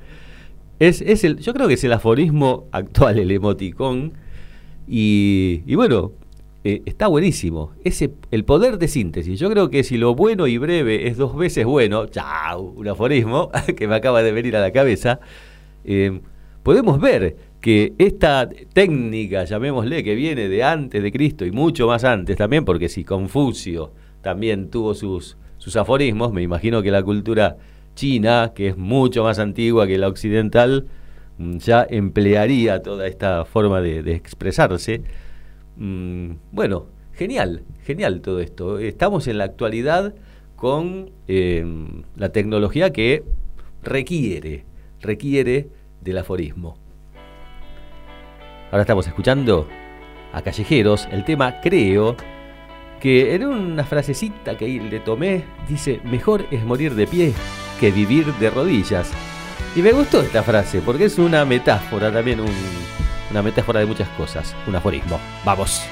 Es, 0.78 1.00
es 1.02 1.24
el, 1.24 1.38
yo 1.40 1.52
creo 1.52 1.66
que 1.66 1.74
es 1.74 1.84
el 1.84 1.92
aforismo 1.92 2.68
actual, 2.70 3.18
el 3.18 3.32
emoticón. 3.32 4.12
Y, 4.86 5.74
bueno, 5.74 6.12
eh, 6.62 6.82
está 6.86 7.08
buenísimo. 7.08 7.72
Ese, 7.82 8.12
el 8.30 8.44
poder 8.44 8.78
de 8.78 8.86
síntesis. 8.86 9.40
Yo 9.40 9.50
creo 9.50 9.70
que 9.70 9.82
si 9.82 9.96
lo 9.96 10.14
bueno 10.14 10.46
y 10.46 10.56
breve 10.58 11.08
es 11.08 11.16
dos 11.16 11.34
veces 11.36 11.64
bueno, 11.64 12.06
chao, 12.06 12.60
un 12.60 12.86
aforismo 12.86 13.50
que 13.76 13.88
me 13.88 13.96
acaba 13.96 14.22
de 14.22 14.30
venir 14.30 14.56
a 14.56 14.60
la 14.60 14.70
cabeza, 14.70 15.18
eh, 15.84 16.20
podemos 16.62 17.00
ver 17.00 17.36
que 17.64 17.94
esta 17.96 18.46
técnica, 18.74 19.44
llamémosle, 19.44 20.04
que 20.04 20.14
viene 20.14 20.50
de 20.50 20.62
antes 20.62 21.02
de 21.02 21.10
Cristo 21.10 21.46
y 21.46 21.50
mucho 21.50 21.86
más 21.86 22.04
antes 22.04 22.36
también, 22.36 22.66
porque 22.66 22.90
si 22.90 23.04
Confucio 23.04 23.90
también 24.20 24.68
tuvo 24.68 24.92
sus, 24.92 25.38
sus 25.56 25.74
aforismos, 25.76 26.30
me 26.30 26.42
imagino 26.42 26.82
que 26.82 26.90
la 26.90 27.02
cultura 27.02 27.56
china, 27.94 28.52
que 28.54 28.68
es 28.68 28.76
mucho 28.76 29.24
más 29.24 29.38
antigua 29.38 29.86
que 29.86 29.96
la 29.96 30.08
occidental, 30.08 30.88
mm, 31.38 31.56
ya 31.56 31.86
emplearía 31.88 32.82
toda 32.82 33.06
esta 33.06 33.46
forma 33.46 33.80
de, 33.80 34.12
expresarse. 34.12 35.00
Mm, 35.78 36.32
bueno, 36.52 36.88
genial, 37.14 37.62
genial 37.82 38.20
todo 38.20 38.40
esto. 38.40 38.78
Estamos 38.78 39.26
en 39.26 39.38
la 39.38 39.44
actualidad 39.44 40.14
con 40.54 41.12
eh, 41.28 41.64
la 42.14 42.28
tecnología 42.28 42.92
que 42.92 43.22
requiere, 43.82 44.66
requiere 45.00 45.68
del 46.02 46.18
aforismo. 46.18 46.83
Ahora 48.74 48.82
estamos 48.82 49.06
escuchando 49.06 49.68
a 50.32 50.42
Callejeros 50.42 51.06
el 51.12 51.24
tema 51.24 51.60
Creo, 51.60 52.16
que 52.98 53.36
en 53.36 53.46
una 53.46 53.84
frasecita 53.84 54.58
que 54.58 54.66
le 54.66 54.98
tomé 54.98 55.44
dice, 55.68 56.00
mejor 56.02 56.44
es 56.50 56.64
morir 56.64 56.96
de 56.96 57.06
pie 57.06 57.32
que 57.78 57.92
vivir 57.92 58.34
de 58.34 58.50
rodillas. 58.50 59.12
Y 59.76 59.80
me 59.80 59.92
gustó 59.92 60.22
esta 60.22 60.42
frase 60.42 60.80
porque 60.80 61.04
es 61.04 61.20
una 61.20 61.44
metáfora 61.44 62.10
también, 62.10 62.40
un, 62.40 62.50
una 63.30 63.42
metáfora 63.42 63.78
de 63.78 63.86
muchas 63.86 64.08
cosas, 64.08 64.56
un 64.66 64.74
aforismo. 64.74 65.20
Vamos. 65.44 65.88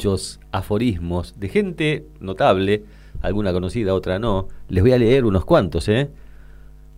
Muchos 0.00 0.40
aforismos 0.50 1.34
de 1.38 1.50
gente 1.50 2.06
notable, 2.20 2.84
alguna 3.20 3.52
conocida, 3.52 3.92
otra 3.92 4.18
no. 4.18 4.48
Les 4.70 4.82
voy 4.82 4.92
a 4.92 4.98
leer 4.98 5.26
unos 5.26 5.44
cuantos, 5.44 5.90
¿eh? 5.90 6.08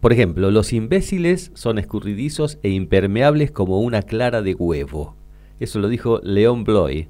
Por 0.00 0.12
ejemplo, 0.12 0.52
los 0.52 0.72
imbéciles 0.72 1.50
son 1.54 1.80
escurridizos 1.80 2.60
e 2.62 2.68
impermeables 2.68 3.50
como 3.50 3.80
una 3.80 4.02
clara 4.02 4.40
de 4.40 4.54
huevo. 4.54 5.16
Eso 5.58 5.80
lo 5.80 5.88
dijo 5.88 6.20
León 6.22 6.62
Bloy. 6.62 7.08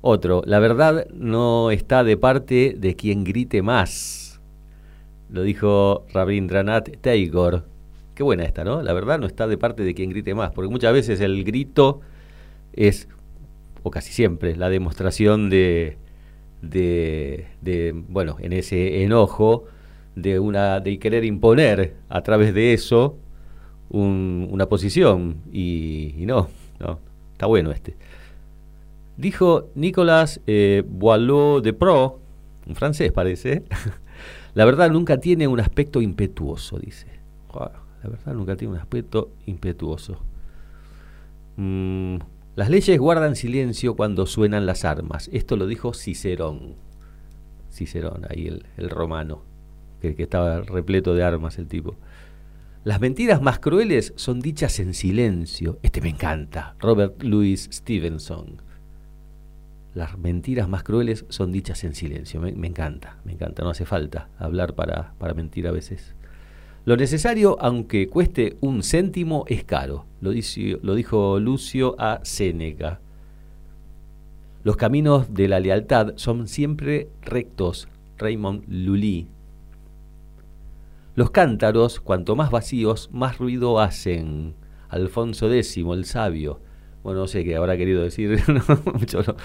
Otro, 0.00 0.40
la 0.46 0.58
verdad 0.58 1.06
no 1.12 1.70
está 1.70 2.02
de 2.02 2.16
parte 2.16 2.74
de 2.78 2.96
quien 2.96 3.24
grite 3.24 3.60
más. 3.60 4.40
Lo 5.28 5.42
dijo 5.42 6.06
Rabindranath 6.14 6.96
Tagore. 7.02 7.60
Qué 8.14 8.22
buena 8.22 8.44
esta, 8.44 8.64
¿no? 8.64 8.80
La 8.80 8.94
verdad 8.94 9.18
no 9.18 9.26
está 9.26 9.46
de 9.46 9.58
parte 9.58 9.82
de 9.82 9.92
quien 9.92 10.08
grite 10.08 10.34
más, 10.34 10.50
porque 10.52 10.70
muchas 10.70 10.94
veces 10.94 11.20
el 11.20 11.44
grito 11.44 12.00
es, 12.72 13.08
o 13.86 13.90
casi 13.92 14.12
siempre, 14.12 14.56
la 14.56 14.68
demostración 14.68 15.48
de, 15.48 15.96
de, 16.60 17.94
bueno, 18.08 18.36
en 18.40 18.52
ese 18.52 19.04
enojo, 19.04 19.64
de, 20.16 20.40
una, 20.40 20.80
de 20.80 20.98
querer 20.98 21.24
imponer 21.24 21.94
a 22.08 22.22
través 22.22 22.52
de 22.52 22.72
eso 22.72 23.16
un- 23.88 24.48
una 24.50 24.66
posición. 24.66 25.36
Y, 25.52 26.14
no, 26.26 26.48
no, 26.80 26.98
está 27.34 27.46
bueno 27.46 27.70
este. 27.70 27.94
Dijo 29.16 29.68
Nicolas 29.76 30.40
eh, 30.48 30.82
Boileau 30.84 31.60
de 31.60 31.72
Pro, 31.72 32.18
un 32.66 32.74
francés 32.74 33.12
parece, 33.12 33.62
la 34.54 34.64
verdad 34.64 34.90
nunca 34.90 35.18
tiene 35.18 35.46
un 35.46 35.60
aspecto 35.60 36.02
impetuoso, 36.02 36.76
dice. 36.80 37.06
La 38.02 38.10
verdad 38.10 38.34
nunca 38.34 38.56
tiene 38.56 38.74
un 38.74 38.80
aspecto 38.80 39.30
impetuoso. 39.46 40.18
Mm, 41.56 42.16
las 42.56 42.70
leyes 42.70 42.98
guardan 42.98 43.36
silencio 43.36 43.96
cuando 43.96 44.24
suenan 44.24 44.64
las 44.64 44.86
armas. 44.86 45.28
Esto 45.30 45.58
lo 45.58 45.66
dijo 45.66 45.92
Cicerón. 45.92 46.74
Cicerón, 47.70 48.26
ahí 48.30 48.46
el, 48.78 48.88
romano, 48.88 49.42
que, 50.00 50.14
que 50.14 50.22
estaba 50.22 50.62
repleto 50.62 51.14
de 51.14 51.22
armas 51.22 51.58
el 51.58 51.68
tipo. 51.68 51.96
Las 52.82 52.98
mentiras 52.98 53.42
más 53.42 53.58
crueles 53.58 54.14
son 54.16 54.40
dichas 54.40 54.80
en 54.80 54.94
silencio. 54.94 55.78
Este 55.82 56.00
me 56.00 56.08
encanta. 56.08 56.76
Robert 56.78 57.22
Louis 57.22 57.68
Stevenson. 57.70 58.62
Las 59.92 60.16
mentiras 60.16 60.66
más 60.66 60.82
crueles 60.82 61.26
son 61.28 61.52
dichas 61.52 61.84
en 61.84 61.94
silencio. 61.94 62.40
Me, 62.40 62.52
me 62.52 62.68
encanta, 62.68 63.18
me 63.24 63.32
encanta. 63.32 63.64
No 63.64 63.70
hace 63.70 63.84
falta 63.84 64.30
hablar 64.38 64.74
para, 64.74 65.12
para 65.18 65.34
mentir 65.34 65.68
a 65.68 65.72
veces. 65.72 66.15
Lo 66.86 66.96
necesario, 66.96 67.56
aunque 67.60 68.08
cueste 68.08 68.56
un 68.60 68.84
céntimo, 68.84 69.44
es 69.48 69.64
caro. 69.64 70.06
Lo, 70.20 70.30
dijo 70.30 71.40
Lucio 71.40 71.96
a 71.98 72.20
Séneca. 72.22 73.00
Los 74.62 74.76
caminos 74.76 75.34
de 75.34 75.48
la 75.48 75.58
lealtad 75.58 76.12
son 76.14 76.46
siempre 76.46 77.08
rectos. 77.22 77.88
Raymond 78.18 78.64
Lully. 78.68 79.26
Los 81.16 81.30
cántaros, 81.32 81.98
cuanto 81.98 82.36
más 82.36 82.52
vacíos, 82.52 83.10
más 83.12 83.38
ruido 83.38 83.80
hacen. 83.80 84.54
Alfonso 84.88 85.52
X, 85.52 85.76
el 85.78 86.04
sabio. 86.04 86.60
Bueno, 87.02 87.20
no 87.22 87.26
sé 87.26 87.42
qué 87.42 87.56
habrá 87.56 87.76
querido 87.76 88.02
decir 88.02 88.40
mucho 88.94 89.22
lo- 89.22 89.36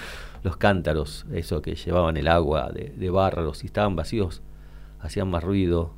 los 0.44 0.56
cántaros, 0.58 1.26
eso 1.32 1.60
que 1.60 1.74
llevaban 1.74 2.16
el 2.16 2.28
agua 2.28 2.70
de, 2.70 2.92
de 2.96 3.10
barro, 3.10 3.52
si 3.54 3.66
estaban 3.66 3.96
vacíos, 3.96 4.42
hacían 5.00 5.28
más 5.28 5.42
ruido. 5.42 5.92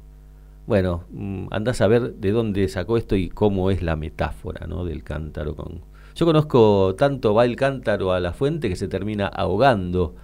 Bueno, 0.66 1.04
mm, 1.10 1.48
andás 1.50 1.80
a 1.80 1.86
ver 1.88 2.14
de 2.14 2.30
dónde 2.30 2.68
sacó 2.68 2.96
esto 2.96 3.16
y 3.16 3.28
cómo 3.28 3.70
es 3.70 3.82
la 3.82 3.96
metáfora 3.96 4.66
¿no? 4.66 4.84
del 4.84 5.02
cántaro. 5.02 5.54
Con... 5.54 5.82
Yo 6.14 6.24
conozco 6.24 6.94
tanto 6.96 7.34
va 7.34 7.44
el 7.44 7.56
cántaro 7.56 8.12
a 8.12 8.20
la 8.20 8.32
fuente 8.32 8.68
que 8.68 8.76
se 8.76 8.88
termina 8.88 9.26
ahogando, 9.26 10.14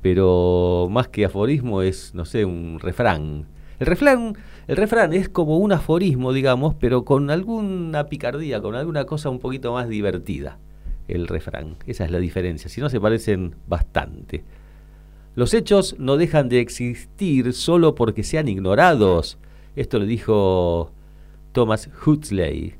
pero 0.00 0.88
más 0.90 1.08
que 1.08 1.26
aforismo 1.26 1.82
es, 1.82 2.14
no 2.14 2.24
sé, 2.24 2.44
un 2.44 2.78
refrán. 2.80 3.46
El 3.80 3.86
refrán, 3.86 4.36
el 4.66 4.76
refrán 4.76 5.12
es 5.12 5.28
como 5.28 5.58
un 5.58 5.72
aforismo, 5.72 6.32
digamos, 6.32 6.74
pero 6.74 7.04
con 7.04 7.30
alguna 7.30 8.06
picardía, 8.06 8.62
con 8.62 8.74
alguna 8.76 9.04
cosa 9.04 9.28
un 9.28 9.40
poquito 9.40 9.72
más 9.74 9.88
divertida. 9.88 10.58
El 11.08 11.28
refrán, 11.28 11.76
esa 11.86 12.04
es 12.04 12.10
la 12.10 12.18
diferencia. 12.18 12.70
Si 12.70 12.80
no, 12.80 12.88
se 12.88 13.00
parecen 13.00 13.56
bastante. 13.66 14.44
Los 15.34 15.52
hechos 15.52 15.96
no 15.98 16.16
dejan 16.16 16.48
de 16.48 16.60
existir 16.60 17.52
solo 17.52 17.94
porque 17.94 18.22
sean 18.22 18.48
ignorados. 18.48 19.38
Esto 19.76 19.98
lo 19.98 20.04
dijo 20.06 20.90
Thomas 21.52 21.88
Huxley. 22.06 22.74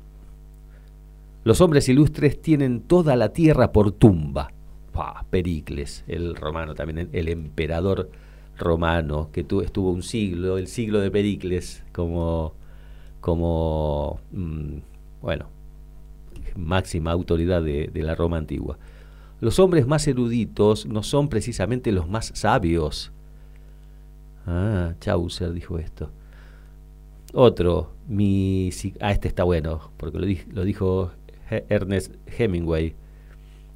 Los 1.43 1.59
hombres 1.61 1.89
ilustres 1.89 2.41
tienen 2.41 2.81
toda 2.81 3.15
la 3.15 3.29
tierra 3.33 3.71
por 3.71 3.91
tumba. 3.91 4.51
Pericles, 5.29 6.03
el 6.07 6.35
romano 6.35 6.75
también, 6.75 7.09
el 7.11 7.27
emperador 7.27 8.11
romano, 8.59 9.29
que 9.31 9.43
tu- 9.43 9.61
estuvo 9.61 9.91
un 9.91 10.03
siglo, 10.03 10.59
el 10.59 10.67
siglo 10.67 10.99
de 10.99 11.09
Pericles, 11.09 11.83
como, 11.91 12.53
como 13.19 14.19
mm, 14.31 14.77
bueno, 15.21 15.47
máxima 16.55 17.11
autoridad 17.11 17.63
de, 17.63 17.89
de 17.91 18.03
la 18.03 18.13
Roma 18.13 18.37
antigua. 18.37 18.77
Los 19.41 19.57
hombres 19.57 19.87
más 19.87 20.07
eruditos 20.07 20.85
no 20.85 21.01
son 21.01 21.27
precisamente 21.27 21.91
los 21.91 22.07
más 22.07 22.31
sabios. 22.35 23.11
Ah, 24.45 24.93
Chaucer 24.99 25.51
dijo 25.53 25.79
esto. 25.79 26.11
Otro, 27.33 27.93
mi... 28.07 28.69
Ah, 29.01 29.11
este 29.11 29.27
está 29.27 29.43
bueno, 29.43 29.91
porque 29.97 30.19
lo, 30.19 30.27
lo 30.53 30.63
dijo 30.63 31.11
Ernest 31.49 32.13
Hemingway. 32.37 32.95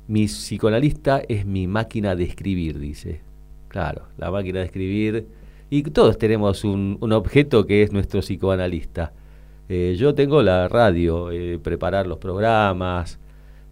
Mi 0.08 0.28
psicoanalista 0.28 1.22
es 1.28 1.46
mi 1.46 1.68
máquina 1.68 2.16
de 2.16 2.24
escribir, 2.24 2.80
dice. 2.80 3.22
Claro, 3.68 4.04
la 4.18 4.32
máquina 4.32 4.60
de 4.60 4.66
escribir. 4.66 5.28
Y 5.70 5.82
todos 5.84 6.18
tenemos 6.18 6.64
un, 6.64 6.98
un 7.02 7.12
objeto 7.12 7.66
que 7.66 7.84
es 7.84 7.92
nuestro 7.92 8.22
psicoanalista. 8.22 9.12
Eh, 9.70 9.96
yo 9.98 10.16
tengo 10.16 10.44
la 10.44 10.68
radio, 10.68 11.32
eh, 11.32 11.60
preparar 11.60 12.08
los 12.08 12.20
programas, 12.20 13.20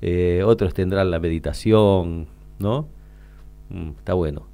eh, 0.02 0.44
otros 0.46 0.74
tendrán 0.74 1.10
la 1.10 1.20
meditación, 1.20 2.28
¿no? 2.60 2.90
Mm, 3.70 3.90
está 4.00 4.14
bueno. 4.14 4.48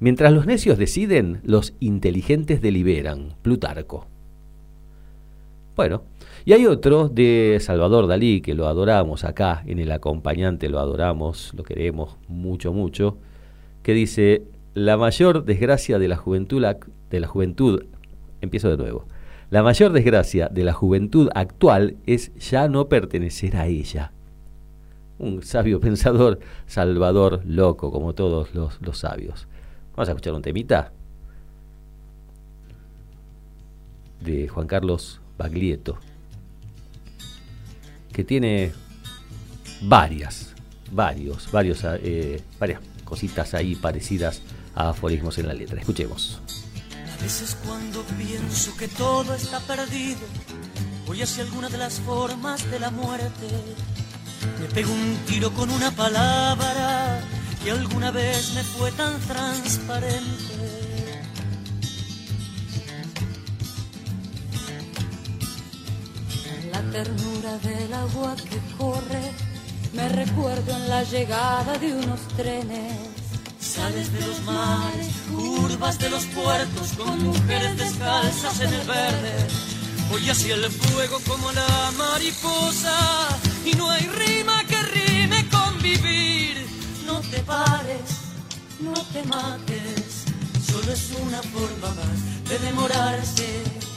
Mientras 0.00 0.32
los 0.32 0.46
necios 0.46 0.78
deciden, 0.78 1.40
los 1.44 1.74
inteligentes 1.78 2.60
deliberan. 2.60 3.34
Plutarco. 3.42 4.06
Bueno, 5.80 6.02
y 6.44 6.52
hay 6.52 6.66
otro 6.66 7.08
de 7.08 7.56
Salvador 7.58 8.06
Dalí, 8.06 8.42
que 8.42 8.52
lo 8.52 8.68
adoramos 8.68 9.24
acá, 9.24 9.62
en 9.64 9.78
el 9.78 9.90
acompañante 9.92 10.68
lo 10.68 10.78
adoramos, 10.78 11.54
lo 11.56 11.62
queremos 11.62 12.18
mucho, 12.28 12.74
mucho, 12.74 13.16
que 13.82 13.94
dice, 13.94 14.42
la 14.74 14.98
mayor 14.98 15.46
desgracia 15.46 15.98
de 15.98 16.06
la 16.06 16.16
juventud, 16.16 16.62
de 17.08 17.20
la 17.20 17.26
juventud, 17.26 17.86
empiezo 18.42 18.68
de 18.68 18.76
nuevo, 18.76 19.06
la 19.48 19.62
mayor 19.62 19.92
desgracia 19.92 20.50
de 20.50 20.64
la 20.64 20.74
juventud 20.74 21.30
actual 21.34 21.96
es 22.04 22.34
ya 22.34 22.68
no 22.68 22.90
pertenecer 22.90 23.56
a 23.56 23.66
ella. 23.66 24.12
Un 25.18 25.42
sabio 25.42 25.80
pensador, 25.86 26.40
Salvador 26.66 27.40
loco, 27.46 27.90
como 27.90 28.14
todos 28.14 28.54
los, 28.54 28.82
los 28.82 28.98
sabios. 28.98 29.48
Vamos 29.96 30.10
a 30.10 30.12
escuchar 30.12 30.34
un 30.34 30.42
temita 30.42 30.92
de 34.20 34.46
Juan 34.46 34.66
Carlos 34.66 35.19
Baglietto, 35.40 35.98
que 38.12 38.24
tiene 38.24 38.72
varias, 39.80 40.54
varios, 40.92 41.50
varios, 41.50 41.80
eh, 41.82 42.42
varias 42.58 42.82
cositas 43.04 43.54
ahí 43.54 43.74
parecidas 43.74 44.42
a 44.74 44.90
aforismos 44.90 45.38
en 45.38 45.48
la 45.48 45.54
letra. 45.54 45.80
Escuchemos. 45.80 46.42
A 47.18 47.22
veces 47.22 47.56
cuando 47.64 48.02
pienso 48.18 48.76
que 48.76 48.88
todo 48.88 49.34
está 49.34 49.60
perdido, 49.60 50.20
voy 51.06 51.22
hacia 51.22 51.42
alguna 51.44 51.70
de 51.70 51.78
las 51.78 52.00
formas 52.00 52.70
de 52.70 52.78
la 52.78 52.90
muerte. 52.90 53.46
Me 54.60 54.66
pego 54.66 54.92
un 54.92 55.16
tiro 55.26 55.50
con 55.52 55.70
una 55.70 55.90
palabra 55.90 57.22
que 57.64 57.70
alguna 57.70 58.10
vez 58.10 58.52
me 58.54 58.62
fue 58.62 58.92
tan 58.92 59.18
transparente. 59.20 60.49
La 66.72 66.80
ternura 66.92 67.58
del 67.58 67.92
agua 67.92 68.36
que 68.36 68.58
corre, 68.78 69.32
me 69.92 70.08
recuerdo 70.08 70.76
en 70.76 70.88
la 70.88 71.02
llegada 71.02 71.76
de 71.78 71.94
unos 71.94 72.20
trenes. 72.36 72.96
Sales 73.60 74.12
de 74.12 74.20
los 74.26 74.40
mares, 74.42 75.08
curvas 75.30 75.98
de 75.98 76.10
los 76.10 76.24
puertos, 76.26 76.92
con 76.96 77.22
mujeres 77.24 77.76
descalzas 77.76 78.60
en 78.60 78.72
el 78.72 78.86
verde. 78.86 79.48
Voy 80.10 80.28
hacia 80.30 80.54
el 80.54 80.70
fuego 80.70 81.18
como 81.26 81.50
la 81.52 81.90
mariposa, 81.98 83.28
y 83.64 83.74
no 83.76 83.90
hay 83.90 84.06
rima 84.06 84.64
que 84.64 84.80
rime 84.82 85.48
con 85.48 85.82
vivir. 85.82 86.66
No 87.04 87.20
te 87.20 87.40
pares, 87.40 88.10
no 88.80 88.94
te 89.12 89.24
mates, 89.24 90.24
solo 90.70 90.92
es 90.92 91.10
una 91.20 91.42
forma 91.42 91.88
más 91.94 92.48
de 92.48 92.58
demorarse. 92.58 93.89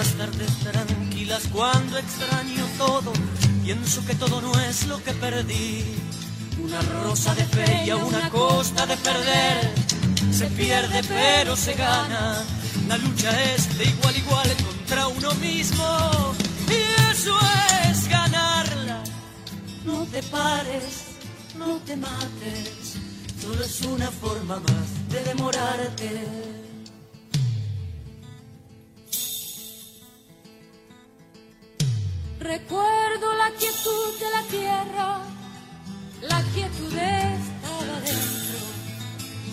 Las 0.00 0.14
tardes 0.14 0.52
tranquilas 0.60 1.42
cuando 1.52 1.98
extraño 1.98 2.64
todo, 2.78 3.12
pienso 3.62 4.02
que 4.06 4.14
todo 4.14 4.40
no 4.40 4.58
es 4.60 4.86
lo 4.86 4.96
que 5.04 5.12
perdí. 5.12 5.84
Una 6.64 6.80
rosa 7.04 7.34
de 7.34 7.44
fe 7.44 7.84
y 7.84 7.90
a 7.90 7.96
una 7.96 8.30
costa 8.30 8.86
de 8.86 8.96
perder, 8.96 9.74
se 10.32 10.46
pierde 10.46 11.02
pero 11.06 11.54
se 11.54 11.74
gana. 11.74 12.42
La 12.88 12.96
lucha 12.96 13.30
es 13.52 13.76
de 13.76 13.84
igual 13.84 14.16
igual 14.16 14.48
contra 14.64 15.06
uno 15.08 15.34
mismo 15.34 16.34
y 16.76 16.78
eso 17.12 17.36
es 17.84 18.08
ganarla. 18.08 19.02
No 19.84 20.06
te 20.06 20.22
pares, 20.22 20.92
no 21.58 21.76
te 21.84 21.94
mates, 21.96 22.96
solo 23.42 23.62
es 23.62 23.82
una 23.82 24.10
forma 24.10 24.60
más 24.60 24.88
de 25.10 25.24
demorarte. 25.24 26.59
Recuerdo 32.50 33.26
la 33.36 33.50
quietud 33.52 34.18
de 34.18 34.28
la 34.36 34.42
tierra, 34.50 35.22
la 36.20 36.42
quietud 36.52 36.92
estaba 36.92 38.00
dentro. 38.04 38.58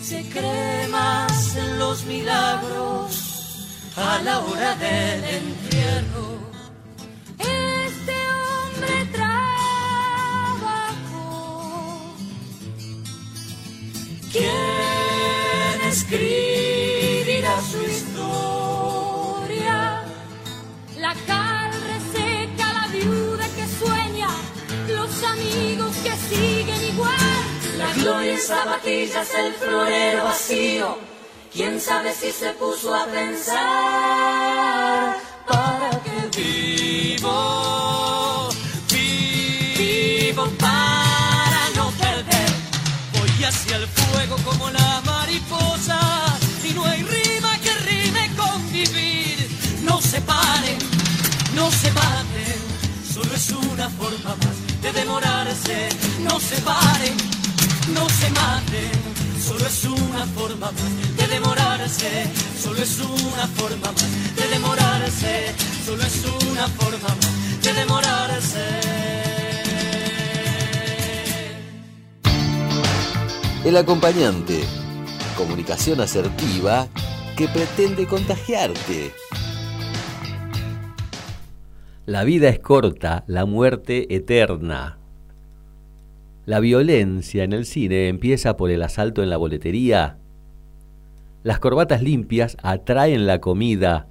Se 0.01 0.27
cree 0.29 0.87
más 0.87 1.55
en 1.57 1.77
los 1.77 2.05
milagros 2.05 3.67
a 3.95 4.19
la 4.23 4.39
hora 4.39 4.75
del 4.77 5.23
entierro. 5.25 6.39
Este 7.37 8.15
hombre 8.41 9.05
trabajó. 9.13 9.35
¿Quién 14.31 15.81
escribirá 15.87 17.61
su 17.61 17.77
historia? 17.83 18.06
Los 25.17 25.29
amigos 25.29 25.95
que 25.97 26.11
siguen 26.15 26.83
igual. 26.93 27.11
La 27.77 27.93
gloria 27.93 28.33
en 28.33 28.39
zapatillas, 28.39 29.33
el 29.35 29.53
florero 29.53 30.23
vacío. 30.23 30.97
¿Quién 31.51 31.79
sabe 31.79 32.13
si 32.13 32.31
se 32.31 32.51
puso 32.53 32.93
a 32.93 33.05
pensar 33.05 33.57
para 35.47 35.89
qué 36.03 36.29
vivo? 37.15 37.96
Solo 53.17 53.33
es 53.35 53.49
una 53.49 53.89
forma 53.89 54.35
más 54.35 54.81
de 54.81 54.91
demorarse. 54.93 55.89
No 56.23 56.39
se 56.39 56.61
paren, 56.61 57.17
no 57.93 58.07
se 58.09 58.29
maten, 58.29 58.91
solo 59.43 59.65
es 59.65 59.85
una 59.85 60.25
forma 60.37 60.71
más 60.71 61.17
de 61.17 61.27
demorarse. 61.27 62.29
Solo 62.61 62.81
es 62.81 62.99
una 62.99 63.47
forma 63.57 63.91
más 63.91 64.35
de 64.35 64.47
demorarse. 64.49 65.55
Solo 65.85 66.03
es 66.03 66.25
una 66.51 66.67
forma 66.67 67.07
más 67.07 67.63
de 67.63 67.73
demorarse. 67.73 68.65
El 73.65 73.77
acompañante. 73.77 74.63
Comunicación 75.35 76.01
asertiva 76.01 76.87
que 77.35 77.47
pretende 77.47 78.07
contagiarte. 78.07 79.13
La 82.07 82.23
vida 82.23 82.47
es 82.47 82.59
corta, 82.59 83.25
la 83.27 83.43
muerte 83.43 84.15
eterna. 84.15 84.97
La 86.45 86.61
violencia 86.61 87.43
en 87.43 87.51
el 87.51 87.65
cine 87.65 88.07
empieza 88.07 88.55
por 88.55 88.71
el 88.71 88.81
asalto 88.81 89.23
en 89.23 89.29
la 89.29 89.35
boletería. 89.35 90.17
Las 91.43 91.59
corbatas 91.59 92.01
limpias 92.01 92.55
atraen 92.63 93.27
la 93.27 93.41
comida. 93.41 94.07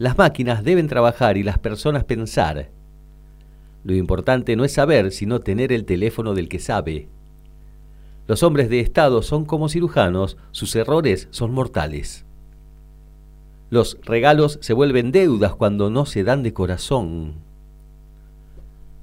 Las 0.00 0.18
máquinas 0.18 0.64
deben 0.64 0.88
trabajar 0.88 1.36
y 1.36 1.44
las 1.44 1.60
personas 1.60 2.02
pensar. 2.02 2.70
Lo 3.84 3.94
importante 3.94 4.56
no 4.56 4.64
es 4.64 4.72
saber, 4.72 5.12
sino 5.12 5.38
tener 5.38 5.70
el 5.70 5.84
teléfono 5.84 6.34
del 6.34 6.48
que 6.48 6.58
sabe. 6.58 7.06
Los 8.26 8.42
hombres 8.42 8.68
de 8.68 8.80
Estado 8.80 9.22
son 9.22 9.44
como 9.44 9.68
cirujanos, 9.68 10.36
sus 10.50 10.74
errores 10.74 11.28
son 11.30 11.52
mortales. 11.52 12.26
Los 13.72 13.96
regalos 14.02 14.58
se 14.60 14.74
vuelven 14.74 15.12
deudas 15.12 15.54
cuando 15.54 15.88
no 15.88 16.04
se 16.04 16.24
dan 16.24 16.42
de 16.42 16.52
corazón. 16.52 17.36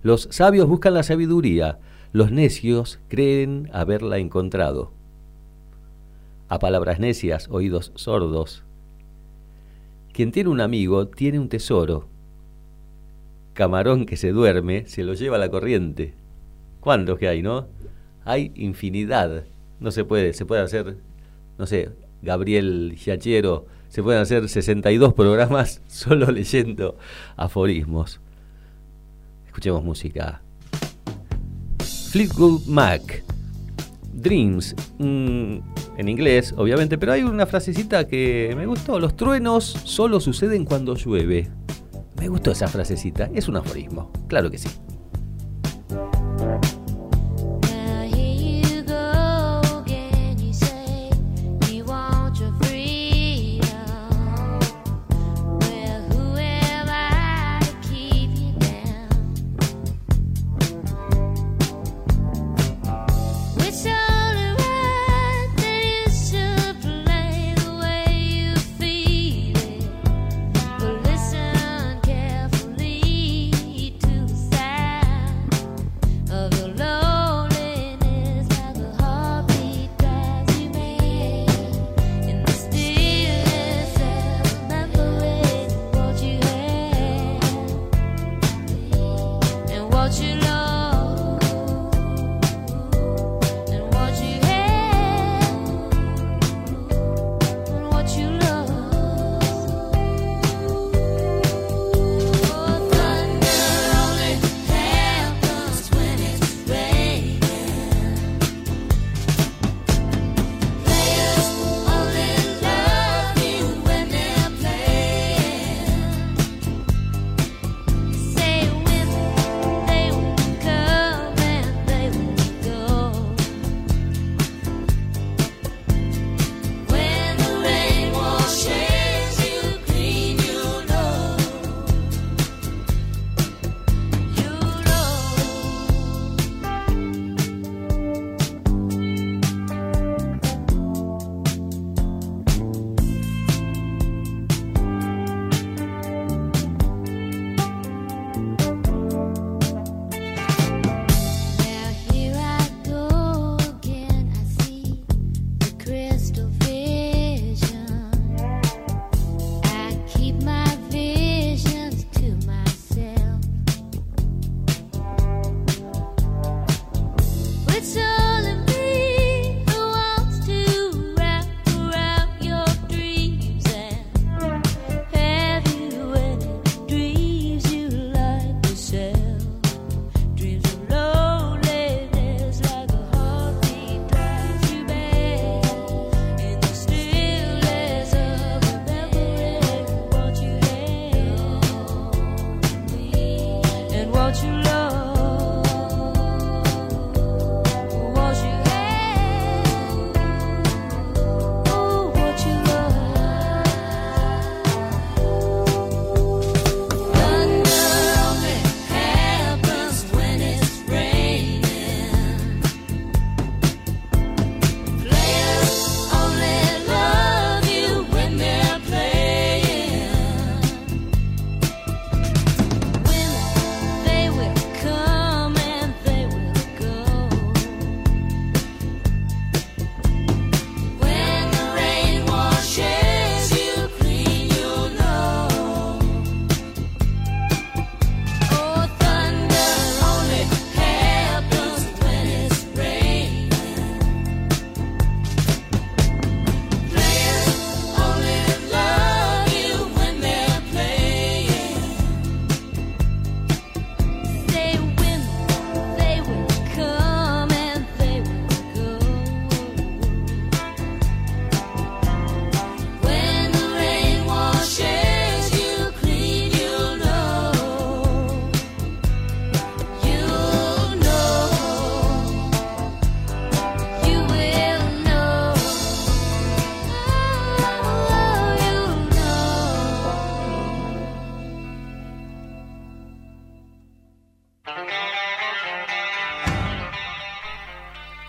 Los 0.03 0.27
sabios 0.29 0.67
buscan 0.67 0.93
la 0.93 1.01
sabiduría, 1.01 1.79
los 2.13 2.31
necios 2.31 2.99
creen 3.07 3.71
haberla 3.73 4.19
encontrado. 4.19 4.91
A 6.49 6.59
palabras 6.59 6.99
necias, 6.99 7.47
oídos 7.49 7.91
sordos. 7.95 8.63
Quien 10.13 10.31
tiene 10.31 10.51
un 10.51 10.61
amigo 10.61 11.07
tiene 11.07 11.39
un 11.39 11.49
tesoro. 11.49 12.05
Camarón 13.55 14.05
que 14.05 14.17
se 14.17 14.31
duerme 14.31 14.85
se 14.85 15.03
lo 15.03 15.15
lleva 15.15 15.39
la 15.39 15.49
corriente. 15.49 16.13
¿Cuántos 16.79 17.17
que 17.17 17.27
hay, 17.27 17.41
no? 17.41 17.65
Hay 18.23 18.51
infinidad. 18.53 19.45
No 19.79 19.89
se 19.89 20.05
puede, 20.05 20.33
se 20.33 20.45
puede 20.45 20.61
hacer, 20.61 20.97
no 21.57 21.65
sé, 21.65 21.89
Gabriel 22.21 22.93
Giachero, 22.95 23.65
se 23.89 24.03
pueden 24.03 24.21
hacer 24.21 24.47
62 24.47 25.13
programas 25.13 25.81
solo 25.87 26.31
leyendo 26.31 26.97
aforismos. 27.35 28.21
Escuchemos 29.47 29.83
música. 29.83 30.41
Fleetwood 32.11 32.65
Mac. 32.67 33.23
Dreams. 34.13 34.75
mm, 34.97 35.57
en 35.97 36.07
inglés, 36.07 36.53
obviamente, 36.55 36.97
pero 36.97 37.11
hay 37.11 37.23
una 37.23 37.45
frasecita 37.45 38.07
que 38.07 38.53
me 38.55 38.65
gustó. 38.65 38.99
Los 38.99 39.15
truenos 39.15 39.65
solo 39.65 40.19
suceden 40.19 40.65
cuando 40.65 40.95
llueve. 40.95 41.49
Me 42.17 42.27
gustó 42.27 42.51
esa 42.51 42.67
frasecita. 42.67 43.29
Es 43.33 43.47
un 43.47 43.57
aforismo. 43.57 44.11
Claro 44.27 44.49
que 44.49 44.57
sí. 44.57 44.69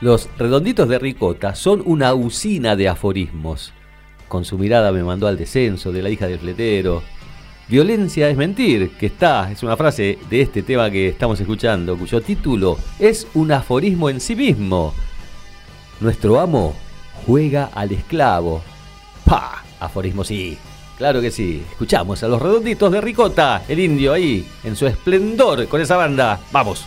Los 0.00 0.30
redonditos 0.38 0.88
de 0.88 0.98
ricota 0.98 1.54
son 1.54 1.82
una 1.84 2.14
usina 2.14 2.74
de 2.74 2.88
aforismos. 2.88 3.74
Con 4.28 4.46
su 4.46 4.56
mirada 4.56 4.92
me 4.92 5.04
mandó 5.04 5.26
al 5.26 5.36
descenso 5.36 5.92
de 5.92 6.00
la 6.00 6.08
hija 6.08 6.26
del 6.26 6.38
fletero. 6.38 7.02
Violencia 7.68 8.30
es 8.30 8.36
mentir, 8.36 8.92
que 8.92 9.06
está, 9.06 9.52
es 9.52 9.62
una 9.62 9.76
frase 9.76 10.18
de 10.30 10.40
este 10.40 10.62
tema 10.62 10.90
que 10.90 11.08
estamos 11.08 11.38
escuchando, 11.38 11.98
cuyo 11.98 12.22
título 12.22 12.78
es 12.98 13.26
un 13.34 13.52
aforismo 13.52 14.08
en 14.08 14.20
sí 14.20 14.34
mismo. 14.34 14.94
Nuestro 16.00 16.40
amo 16.40 16.74
juega 17.26 17.66
al 17.74 17.92
esclavo. 17.92 18.62
¡Pa! 19.26 19.62
Aforismo 19.80 20.24
sí. 20.24 20.56
Claro 20.96 21.20
que 21.20 21.30
sí. 21.30 21.62
Escuchamos 21.70 22.22
a 22.22 22.28
los 22.28 22.40
redonditos 22.40 22.90
de 22.90 23.02
Ricota, 23.02 23.62
el 23.68 23.78
indio 23.78 24.14
ahí, 24.14 24.46
en 24.64 24.76
su 24.76 24.86
esplendor 24.86 25.68
con 25.68 25.80
esa 25.82 25.96
banda. 25.96 26.40
Vamos. 26.52 26.86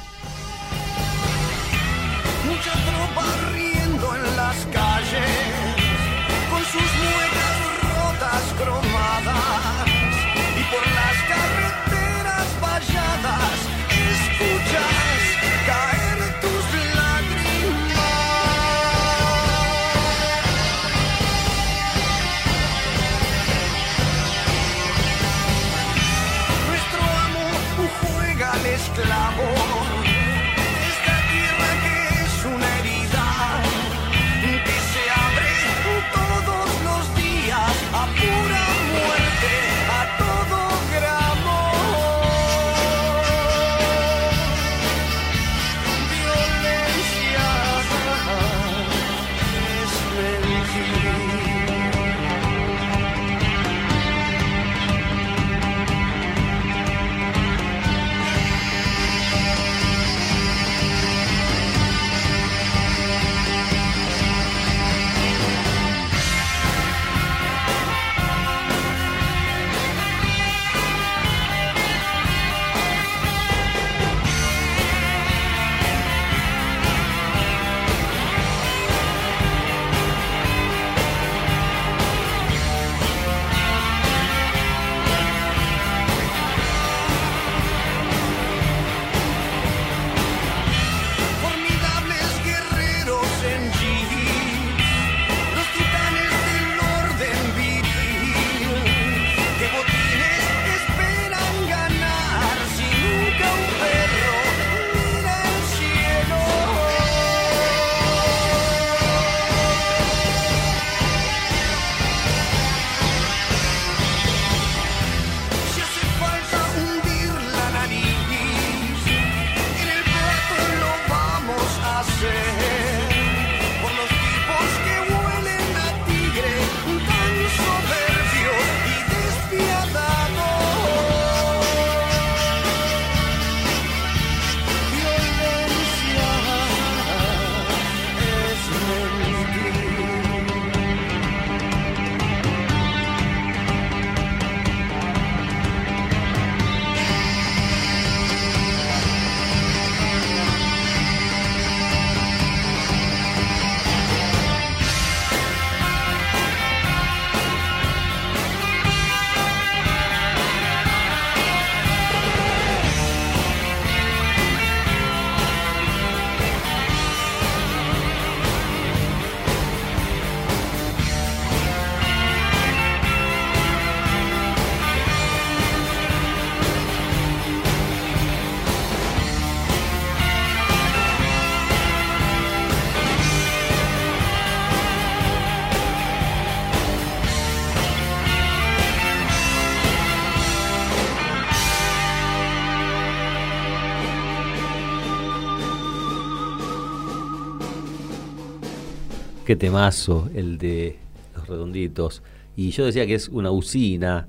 Temazo 199.56 200.30
el 200.34 200.58
de 200.58 200.98
los 201.36 201.48
redonditos. 201.48 202.24
Y 202.56 202.72
yo 202.72 202.86
decía 202.86 203.06
que 203.06 203.16
es 203.16 203.30
una 203.30 203.52
usina, 203.52 204.28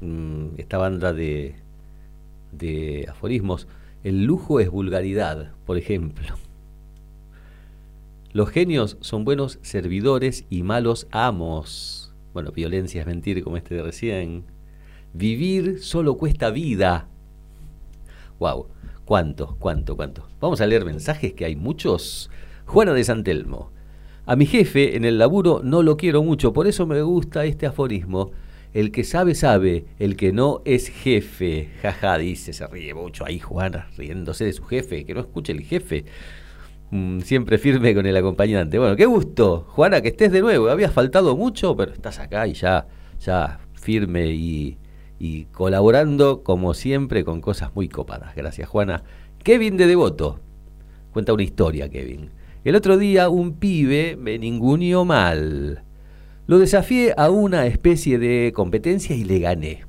mm, 0.00 0.58
esta 0.58 0.78
banda 0.78 1.12
de, 1.12 1.56
de 2.52 3.06
aforismos. 3.08 3.66
El 4.02 4.24
lujo 4.24 4.60
es 4.60 4.70
vulgaridad, 4.70 5.52
por 5.66 5.78
ejemplo. 5.78 6.34
Los 8.32 8.50
genios 8.50 8.96
son 9.00 9.24
buenos 9.24 9.58
servidores 9.62 10.44
y 10.50 10.62
malos 10.62 11.06
amos. 11.12 12.12
Bueno, 12.32 12.50
violencia 12.50 13.00
es 13.00 13.06
mentir, 13.06 13.42
como 13.44 13.56
este 13.56 13.76
de 13.76 13.82
recién. 13.82 14.44
Vivir 15.12 15.80
solo 15.80 16.16
cuesta 16.16 16.50
vida. 16.50 17.06
Wow, 18.40 18.66
cuánto, 19.04 19.56
cuánto, 19.60 19.94
cuánto. 19.94 20.28
Vamos 20.40 20.60
a 20.60 20.66
leer 20.66 20.84
mensajes 20.84 21.32
que 21.32 21.44
hay 21.44 21.54
muchos. 21.54 22.28
Juana 22.66 22.92
de 22.92 23.04
Santelmo. 23.04 23.70
A 24.26 24.36
mi 24.36 24.46
jefe 24.46 24.96
en 24.96 25.04
el 25.04 25.18
laburo 25.18 25.60
no 25.62 25.82
lo 25.82 25.98
quiero 25.98 26.22
mucho, 26.22 26.54
por 26.54 26.66
eso 26.66 26.86
me 26.86 27.02
gusta 27.02 27.44
este 27.44 27.66
aforismo. 27.66 28.30
El 28.72 28.90
que 28.90 29.04
sabe, 29.04 29.34
sabe, 29.34 29.84
el 29.98 30.16
que 30.16 30.32
no 30.32 30.62
es 30.64 30.88
jefe. 30.88 31.68
Jaja, 31.82 32.16
dice, 32.16 32.54
se 32.54 32.66
ríe 32.66 32.94
mucho 32.94 33.26
ahí 33.26 33.38
Juana, 33.38 33.88
riéndose 33.98 34.46
de 34.46 34.54
su 34.54 34.64
jefe, 34.64 35.04
que 35.04 35.12
no 35.12 35.20
escuche 35.20 35.52
el 35.52 35.60
jefe. 35.60 36.06
Mm, 36.90 37.20
siempre 37.20 37.58
firme 37.58 37.94
con 37.94 38.06
el 38.06 38.16
acompañante. 38.16 38.78
Bueno, 38.78 38.96
qué 38.96 39.04
gusto, 39.04 39.66
Juana, 39.68 40.00
que 40.00 40.08
estés 40.08 40.32
de 40.32 40.40
nuevo. 40.40 40.70
Habías 40.70 40.92
faltado 40.92 41.36
mucho, 41.36 41.76
pero 41.76 41.92
estás 41.92 42.18
acá 42.18 42.46
y 42.46 42.54
ya, 42.54 42.88
ya 43.20 43.60
firme 43.74 44.28
y, 44.28 44.78
y 45.18 45.44
colaborando 45.52 46.42
como 46.42 46.72
siempre 46.72 47.24
con 47.24 47.42
cosas 47.42 47.74
muy 47.74 47.88
copadas. 47.88 48.34
Gracias, 48.34 48.70
Juana. 48.70 49.04
Kevin 49.42 49.76
de 49.76 49.86
Devoto. 49.86 50.40
Cuenta 51.12 51.34
una 51.34 51.42
historia, 51.42 51.90
Kevin. 51.90 52.30
El 52.64 52.76
otro 52.76 52.96
día 52.96 53.28
un 53.28 53.54
pibe 53.54 54.16
me 54.16 54.38
ninguneó 54.38 55.04
mal. 55.04 55.82
Lo 56.46 56.58
desafié 56.58 57.14
a 57.16 57.30
una 57.30 57.66
especie 57.66 58.18
de 58.18 58.52
competencia 58.54 59.14
y 59.14 59.24
le 59.24 59.38
gané. 59.38 59.84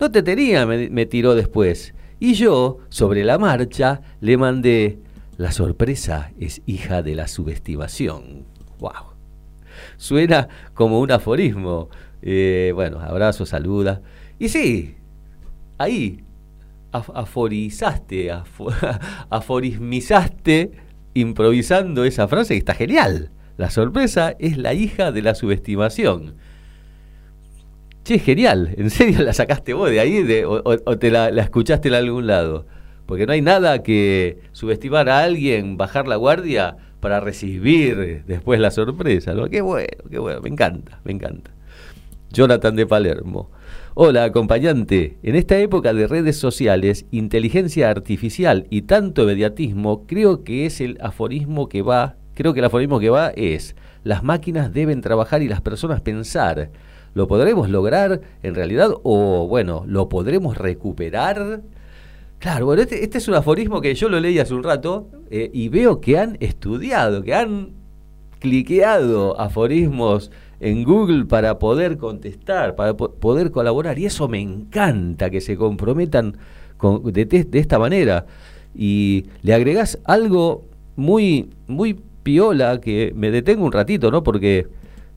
No 0.00 0.10
te 0.10 0.22
tenía, 0.22 0.66
me, 0.66 1.06
tiró 1.06 1.34
después. 1.34 1.94
Y 2.18 2.34
yo, 2.34 2.78
sobre 2.88 3.24
la 3.24 3.38
marcha, 3.38 4.00
le 4.20 4.36
mandé, 4.36 4.98
La 5.38 5.50
sorpresa 5.50 6.30
es 6.38 6.62
hija 6.66 7.02
de 7.02 7.14
la 7.16 7.26
subestimación. 7.26 8.44
¡Wow! 8.78 9.14
Suena 9.96 10.48
como 10.74 11.00
un 11.00 11.10
aforismo. 11.10 11.88
Eh, 12.20 12.70
bueno, 12.74 13.00
abrazo, 13.00 13.44
saluda. 13.46 14.02
Y 14.38 14.48
sí, 14.50 14.96
ahí 15.78 16.22
af- 16.92 17.10
aforizaste, 17.14 18.30
afo- 18.32 18.72
aforismizaste 19.30 20.72
improvisando 21.14 22.04
esa 22.04 22.28
frase 22.28 22.54
que 22.54 22.58
está 22.58 22.74
genial. 22.74 23.30
La 23.56 23.70
sorpresa 23.70 24.34
es 24.38 24.56
la 24.56 24.74
hija 24.74 25.12
de 25.12 25.22
la 25.22 25.34
subestimación. 25.34 26.34
Che, 28.04 28.18
genial. 28.18 28.74
¿En 28.76 28.90
serio 28.90 29.22
la 29.22 29.32
sacaste 29.32 29.74
vos 29.74 29.90
de 29.90 30.00
ahí 30.00 30.22
de- 30.22 30.44
o, 30.46 30.98
te 30.98 31.10
la, 31.10 31.30
la 31.30 31.42
escuchaste 31.42 31.88
en 31.88 31.94
algún 31.94 32.26
lado? 32.26 32.66
Porque 33.06 33.26
no 33.26 33.32
hay 33.32 33.42
nada 33.42 33.82
que 33.82 34.38
subestimar 34.52 35.08
a 35.08 35.22
alguien, 35.22 35.76
bajar 35.76 36.08
la 36.08 36.16
guardia 36.16 36.76
para 37.00 37.20
recibir 37.20 38.24
después 38.26 38.58
la 38.60 38.70
sorpresa. 38.70 39.34
¿no? 39.34 39.48
Qué 39.48 39.60
bueno, 39.60 39.88
qué 40.10 40.18
bueno. 40.18 40.40
Me 40.40 40.48
encanta, 40.48 41.00
me 41.04 41.12
encanta. 41.12 41.50
Jonathan 42.30 42.74
de 42.74 42.86
Palermo. 42.86 43.50
Hola, 43.94 44.24
acompañante. 44.24 45.18
En 45.22 45.36
esta 45.36 45.58
época 45.58 45.92
de 45.92 46.06
redes 46.06 46.38
sociales, 46.38 47.04
inteligencia 47.10 47.90
artificial 47.90 48.66
y 48.70 48.82
tanto 48.82 49.26
mediatismo, 49.26 50.06
creo 50.06 50.44
que 50.44 50.64
es 50.64 50.80
el 50.80 50.96
aforismo 51.02 51.68
que 51.68 51.82
va, 51.82 52.16
creo 52.32 52.54
que 52.54 52.60
el 52.60 52.64
aforismo 52.64 53.00
que 53.00 53.10
va 53.10 53.28
es, 53.36 53.76
las 54.02 54.22
máquinas 54.22 54.72
deben 54.72 55.02
trabajar 55.02 55.42
y 55.42 55.48
las 55.48 55.60
personas 55.60 56.00
pensar. 56.00 56.70
¿Lo 57.12 57.28
podremos 57.28 57.68
lograr 57.68 58.22
en 58.42 58.54
realidad 58.54 58.94
o, 59.02 59.46
bueno, 59.46 59.84
lo 59.86 60.08
podremos 60.08 60.56
recuperar? 60.56 61.60
Claro, 62.38 62.64
bueno, 62.64 62.80
este, 62.80 63.04
este 63.04 63.18
es 63.18 63.28
un 63.28 63.34
aforismo 63.34 63.82
que 63.82 63.94
yo 63.94 64.08
lo 64.08 64.20
leí 64.20 64.38
hace 64.38 64.54
un 64.54 64.62
rato 64.62 65.10
eh, 65.30 65.50
y 65.52 65.68
veo 65.68 66.00
que 66.00 66.18
han 66.18 66.38
estudiado, 66.40 67.22
que 67.22 67.34
han 67.34 67.72
cliqueado 68.38 69.38
aforismos 69.38 70.30
en 70.62 70.84
Google 70.84 71.26
para 71.26 71.58
poder 71.58 71.98
contestar, 71.98 72.76
para 72.76 72.96
po- 72.96 73.10
poder 73.12 73.50
colaborar. 73.50 73.98
Y 73.98 74.06
eso 74.06 74.28
me 74.28 74.40
encanta, 74.40 75.28
que 75.30 75.40
se 75.40 75.56
comprometan 75.56 76.36
con- 76.78 77.02
de, 77.12 77.24
de 77.26 77.58
esta 77.58 77.78
manera. 77.78 78.26
Y 78.74 79.26
le 79.42 79.54
agregás 79.54 79.98
algo 80.04 80.64
muy, 80.96 81.50
muy 81.66 81.98
piola, 82.22 82.80
que 82.80 83.12
me 83.16 83.30
detengo 83.30 83.64
un 83.66 83.72
ratito, 83.72 84.10
¿no? 84.10 84.22
Porque 84.22 84.68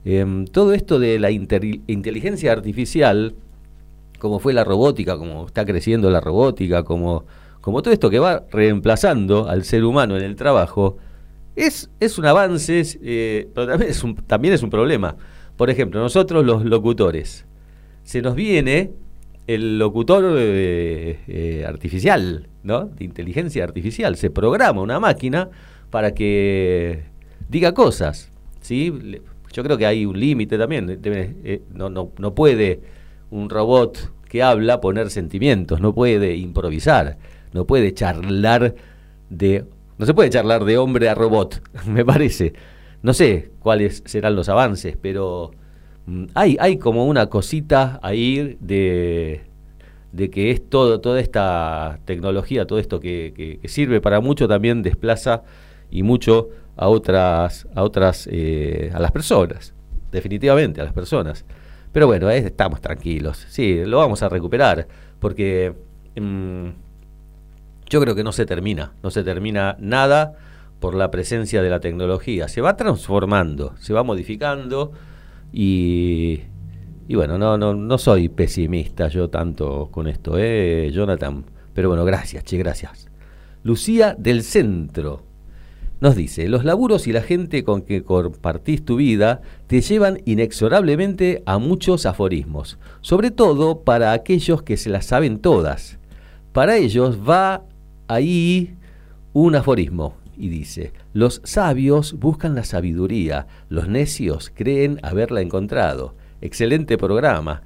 em, 0.04 0.46
todo 0.46 0.74
esto 0.74 1.00
de 1.00 1.20
la 1.20 1.32
inteligencia 1.32 2.52
artificial, 2.52 3.36
como 4.20 4.40
fue 4.40 4.54
la 4.54 4.64
robótica, 4.64 5.18
como 5.18 5.46
está 5.46 5.66
creciendo 5.66 6.10
la 6.10 6.22
robótica, 6.22 6.84
como, 6.84 7.26
como 7.62 7.82
todo 7.82 7.94
esto 7.94 8.10
que 8.10 8.20
va 8.20 8.44
reemplazando 8.52 9.48
al 9.48 9.64
ser 9.64 9.84
humano 9.84 10.18
en 10.18 10.24
el 10.24 10.36
trabajo, 10.36 10.98
es, 11.56 11.90
es 12.00 12.18
un 12.18 12.26
avance, 12.26 12.84
eh, 13.02 13.48
pero 13.54 13.68
también 13.68 13.92
es, 13.92 14.04
un, 14.04 14.16
también 14.16 14.54
es 14.54 14.64
un 14.64 14.70
problema. 14.70 15.16
Por 15.58 15.70
ejemplo, 15.70 16.02
nosotros 16.02 16.46
los 16.46 16.66
locutores, 16.66 17.46
se 18.04 18.22
nos 18.22 18.36
viene 18.36 18.92
el 19.48 19.78
locutor 19.78 20.36
eh, 20.38 21.20
eh, 21.28 21.66
artificial, 21.68 22.48
¿no? 22.64 22.86
De 22.86 23.06
inteligencia 23.06 23.64
artificial. 23.64 24.16
Se 24.18 24.30
programa 24.30 24.82
una 24.82 25.00
máquina 25.00 25.50
para 25.90 26.14
que 26.14 27.04
diga 27.48 27.74
cosas, 27.74 28.32
¿sí? 28.62 29.22
Yo 29.54 29.64
creo 29.64 29.78
que 29.78 29.86
hay 29.86 30.06
un 30.06 30.20
límite 30.20 30.58
también. 30.58 31.00
eh, 31.04 31.62
no, 31.74 31.90
no, 31.90 32.12
no 32.18 32.36
puede 32.36 32.82
un 33.32 33.50
robot 33.50 34.12
que 34.28 34.44
habla 34.44 34.82
poner 34.82 35.10
sentimientos, 35.10 35.80
no 35.80 35.94
puede 35.94 36.36
improvisar, 36.36 37.18
no 37.54 37.66
puede 37.66 37.94
charlar 37.94 38.76
de... 39.30 39.66
No 39.98 40.06
se 40.06 40.14
puede 40.14 40.30
charlar 40.30 40.66
de 40.66 40.78
hombre 40.78 41.08
a 41.08 41.16
robot, 41.16 41.62
me 41.88 42.04
parece. 42.04 42.54
No 43.02 43.14
sé 43.14 43.52
cuáles 43.60 44.04
serán 44.06 44.36
los 44.36 44.50
avances, 44.50 44.98
pero 45.02 45.52
mm, 46.06 46.26
hay, 46.34 46.58
hay 46.60 46.78
como 46.78 47.06
una 47.08 47.28
cosita 47.28 48.00
ahí 48.04 48.58
de, 48.60 49.44
de 50.12 50.30
que 50.30 50.52
es 50.52 50.68
todo, 50.70 51.02
toda 51.02 51.20
esta 51.20 52.00
tecnología, 52.06 52.66
todo 52.66 52.80
esto 52.80 53.00
que, 53.00 53.34
que- 53.62 53.68
sirve 53.68 54.02
para 54.02 54.20
mucho 54.22 54.48
también 54.48 54.82
desplaza 54.82 55.44
y 55.92 56.04
mucho 56.04 56.50
a 56.78 56.88
otras, 56.90 57.68
a 57.76 57.84
otras, 57.84 58.28
eh, 58.32 58.92
a 58.94 59.00
las 59.00 59.12
personas, 59.12 59.74
definitivamente 60.12 60.82
a 60.82 60.84
las 60.86 60.94
personas. 60.94 61.46
Pero 61.92 62.08
bueno, 62.08 62.30
estamos 62.30 62.82
tranquilos, 62.82 63.46
sí, 63.50 63.84
lo 63.86 63.98
vamos 64.00 64.22
a 64.24 64.30
recuperar, 64.30 64.88
porque 65.20 65.74
mm, 66.20 66.68
yo 67.90 68.02
creo 68.02 68.16
que 68.16 68.24
no 68.24 68.32
se 68.32 68.46
termina, 68.46 68.94
no 69.04 69.12
se 69.12 69.24
termina 69.24 69.76
nada 69.80 70.34
por 70.86 70.94
la 70.94 71.10
presencia 71.10 71.64
de 71.64 71.70
la 71.72 71.80
tecnología. 71.80 72.48
Se 72.48 72.62
va 72.62 72.78
transformando, 72.78 73.74
se 73.80 73.92
va 73.92 74.04
modificando 74.04 74.92
y, 75.52 76.42
y 77.08 77.16
bueno, 77.16 77.40
no, 77.40 77.58
no, 77.58 77.74
no 77.74 77.98
soy 77.98 78.30
pesimista 78.30 79.08
yo 79.08 79.32
tanto 79.32 79.90
con 79.90 80.08
esto, 80.08 80.36
¿eh, 80.38 80.92
Jonathan? 80.94 81.44
Pero 81.74 81.90
bueno, 81.90 82.06
gracias, 82.06 82.44
che, 82.44 82.60
gracias. 82.60 83.08
Lucía 83.64 84.16
del 84.20 84.44
Centro 84.44 85.24
nos 86.02 86.16
dice, 86.16 86.48
los 86.50 86.64
laburos 86.64 87.08
y 87.08 87.14
la 87.14 87.24
gente 87.24 87.64
con 87.64 87.82
que 87.82 88.04
compartís 88.04 88.86
tu 88.86 88.98
vida 88.98 89.42
te 89.66 89.82
llevan 89.82 90.20
inexorablemente 90.26 91.42
a 91.48 91.58
muchos 91.58 92.06
aforismos, 92.06 92.78
sobre 93.02 93.32
todo 93.32 93.82
para 93.82 94.12
aquellos 94.12 94.62
que 94.62 94.78
se 94.78 94.92
las 94.92 95.08
saben 95.08 95.40
todas. 95.40 95.98
Para 96.54 96.78
ellos 96.78 97.22
va 97.28 97.64
ahí 98.08 98.76
un 99.34 99.56
aforismo 99.56 100.24
y 100.38 100.50
dice, 100.50 100.94
los 101.14 101.42
sabios 101.44 102.14
buscan 102.20 102.56
la 102.56 102.64
sabiduría, 102.64 103.48
los 103.70 103.88
necios 103.88 104.52
creen 104.54 105.00
haberla 105.04 105.42
encontrado. 105.42 106.16
Excelente 106.42 106.98
programa. 106.98 107.62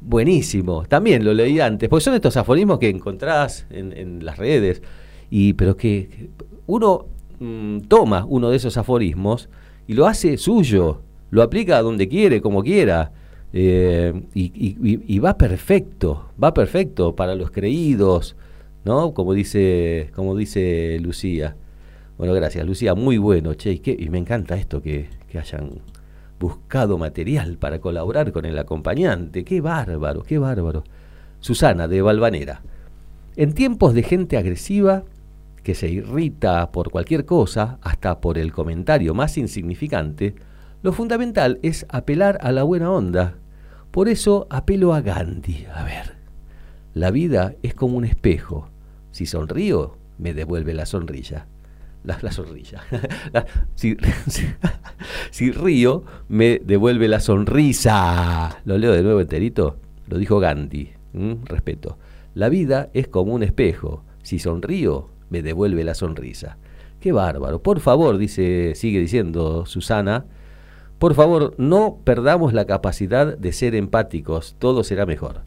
Buenísimo. 0.00 0.84
También 0.86 1.24
lo 1.24 1.34
leí 1.34 1.60
antes, 1.60 1.88
porque 1.88 2.04
son 2.04 2.14
estos 2.14 2.36
aforismos 2.36 2.78
que 2.78 2.88
encontrás 2.88 3.66
en, 3.70 4.24
las 4.24 4.38
redes, 4.38 4.82
y 5.30 5.54
pero 5.54 5.76
que 5.76 6.30
uno 6.66 7.06
mm, 7.40 7.80
toma 7.88 8.24
uno 8.28 8.50
de 8.50 8.56
esos 8.56 8.76
aforismos 8.76 9.48
y 9.86 9.94
lo 9.94 10.06
hace 10.06 10.36
suyo, 10.36 11.02
lo 11.30 11.42
aplica 11.42 11.82
donde 11.82 12.08
quiere, 12.08 12.40
como 12.40 12.62
quiera, 12.62 13.12
eh, 13.52 14.12
y- 14.34 14.54
y 15.14 15.18
va 15.18 15.36
perfecto, 15.38 16.30
va 16.42 16.54
perfecto 16.54 17.16
para 17.16 17.34
los 17.34 17.50
creídos, 17.50 18.36
¿no? 18.84 19.12
Como 19.14 19.34
dice, 19.34 20.10
como 20.14 20.36
dice 20.36 20.98
Lucía. 21.00 21.56
Bueno, 22.18 22.34
gracias, 22.34 22.66
Lucía, 22.66 22.94
muy 22.96 23.16
bueno, 23.16 23.54
che, 23.54 23.72
y, 23.72 23.82
y 24.04 24.08
me 24.10 24.18
encanta 24.18 24.56
esto 24.56 24.82
que, 24.82 25.08
que 25.28 25.38
hayan 25.38 25.80
buscado 26.38 26.98
material 26.98 27.58
para 27.58 27.78
colaborar 27.78 28.32
con 28.32 28.44
el 28.44 28.58
acompañante. 28.58 29.44
Qué 29.44 29.60
bárbaro, 29.60 30.24
qué 30.24 30.38
bárbaro. 30.38 30.84
Susana, 31.40 31.86
de 31.86 32.02
Valvanera. 32.02 32.62
En 33.36 33.52
tiempos 33.52 33.94
de 33.94 34.02
gente 34.02 34.36
agresiva 34.36 35.04
que 35.62 35.76
se 35.76 35.88
irrita 35.88 36.72
por 36.72 36.90
cualquier 36.90 37.24
cosa, 37.24 37.78
hasta 37.82 38.20
por 38.20 38.36
el 38.36 38.52
comentario 38.52 39.14
más 39.14 39.38
insignificante, 39.38 40.34
lo 40.82 40.92
fundamental 40.92 41.58
es 41.62 41.86
apelar 41.88 42.38
a 42.40 42.50
la 42.50 42.64
buena 42.64 42.90
onda. 42.90 43.34
Por 43.92 44.08
eso 44.08 44.46
apelo 44.50 44.94
a 44.94 45.02
Gandhi. 45.02 45.66
A 45.72 45.84
ver, 45.84 46.16
la 46.94 47.10
vida 47.10 47.54
es 47.62 47.74
como 47.74 47.96
un 47.96 48.04
espejo. 48.04 48.70
Si 49.12 49.26
sonrío, 49.26 49.96
me 50.18 50.34
devuelve 50.34 50.74
la 50.74 50.86
sonrisa. 50.86 51.46
La, 52.08 52.18
la 52.22 52.32
sonrisa. 52.32 52.80
Si, 55.30 55.52
río, 55.52 56.04
me 56.28 56.58
devuelve 56.64 57.06
la 57.06 57.20
sonrisa. 57.20 58.62
Lo 58.64 58.78
leo 58.78 58.92
de 58.92 59.02
nuevo 59.02 59.20
enterito. 59.20 59.76
Lo 60.06 60.16
dijo 60.16 60.40
Gandhi. 60.40 60.90
Respeto. 61.44 61.98
La 62.32 62.48
vida 62.48 62.88
es 62.94 63.08
como 63.08 63.34
un 63.34 63.42
espejo. 63.42 64.04
Si 64.22 64.38
sonrío, 64.38 65.10
me 65.28 65.42
devuelve 65.42 65.84
la 65.84 65.94
sonrisa. 65.94 66.56
Qué 66.98 67.12
bárbaro. 67.12 67.62
Por 67.62 67.80
favor, 67.80 68.16
dice, 68.16 68.72
sigue 68.74 69.00
diciendo 69.00 69.66
Susana, 69.66 70.24
por 70.98 71.12
favor, 71.14 71.54
no 71.58 71.98
perdamos 72.04 72.54
la 72.54 72.64
capacidad 72.64 73.36
de 73.36 73.52
ser 73.52 73.74
empáticos. 73.74 74.56
Todo 74.58 74.82
será 74.82 75.04
mejor. 75.04 75.42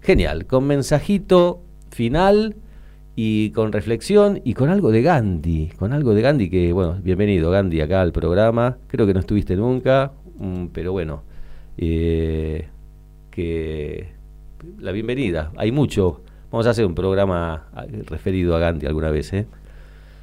Genial. 0.00 0.44
Con 0.44 0.66
mensajito 0.66 1.62
final 1.90 2.56
y 3.14 3.50
con 3.50 3.72
reflexión 3.72 4.40
y 4.44 4.54
con 4.54 4.70
algo 4.70 4.90
de 4.90 5.02
Gandhi. 5.02 5.70
Con 5.78 5.92
algo 5.92 6.14
de 6.14 6.22
Gandhi 6.22 6.48
que, 6.48 6.72
bueno, 6.72 6.98
bienvenido 7.02 7.50
Gandhi 7.50 7.80
acá 7.80 8.00
al 8.00 8.12
programa. 8.12 8.78
Creo 8.86 9.06
que 9.06 9.14
no 9.14 9.20
estuviste 9.20 9.56
nunca, 9.56 10.12
mm, 10.38 10.66
pero 10.72 10.92
bueno, 10.92 11.22
eh, 11.76 12.68
que 13.30 14.08
la 14.78 14.92
bienvenida. 14.92 15.52
Hay 15.56 15.72
mucho. 15.72 16.22
Vamos 16.50 16.66
a 16.66 16.70
hacer 16.70 16.86
un 16.86 16.94
programa 16.94 17.66
ah, 17.74 17.86
referido 18.06 18.56
a 18.56 18.58
Gandhi 18.58 18.86
alguna 18.86 19.10
vez, 19.10 19.32
¿eh? 19.32 19.46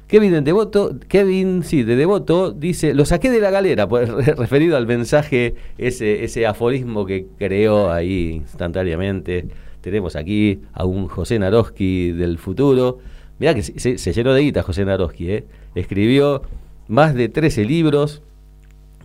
Kevin 0.06 0.32
de 0.32 0.40
Devoto, 0.40 0.98
Kevin, 1.06 1.62
sí, 1.62 1.84
de 1.84 1.94
Devoto, 1.94 2.50
dice, 2.50 2.94
lo 2.94 3.04
saqué 3.04 3.30
de 3.30 3.40
la 3.40 3.52
galera, 3.52 3.88
pues, 3.88 4.08
referido 4.36 4.76
al 4.76 4.88
mensaje, 4.88 5.54
ese, 5.78 6.24
ese 6.24 6.48
aforismo 6.48 7.06
que 7.06 7.26
creó 7.38 7.92
ahí 7.92 8.32
instantáneamente. 8.42 9.46
Tenemos 9.80 10.16
aquí 10.16 10.60
a 10.72 10.84
un 10.84 11.08
José 11.08 11.38
Naroski 11.38 12.12
del 12.12 12.38
futuro 12.38 12.98
Mirá 13.40 13.54
que 13.54 13.62
se, 13.62 14.12
llenó 14.12 14.34
de 14.34 14.42
guita 14.42 14.62
José 14.62 14.84
Naroski, 14.84 15.30
¿eh? 15.30 15.44
Escribió 15.74 16.42
más 16.88 17.14
de 17.14 17.30
13 17.30 17.64
libros, 17.64 18.22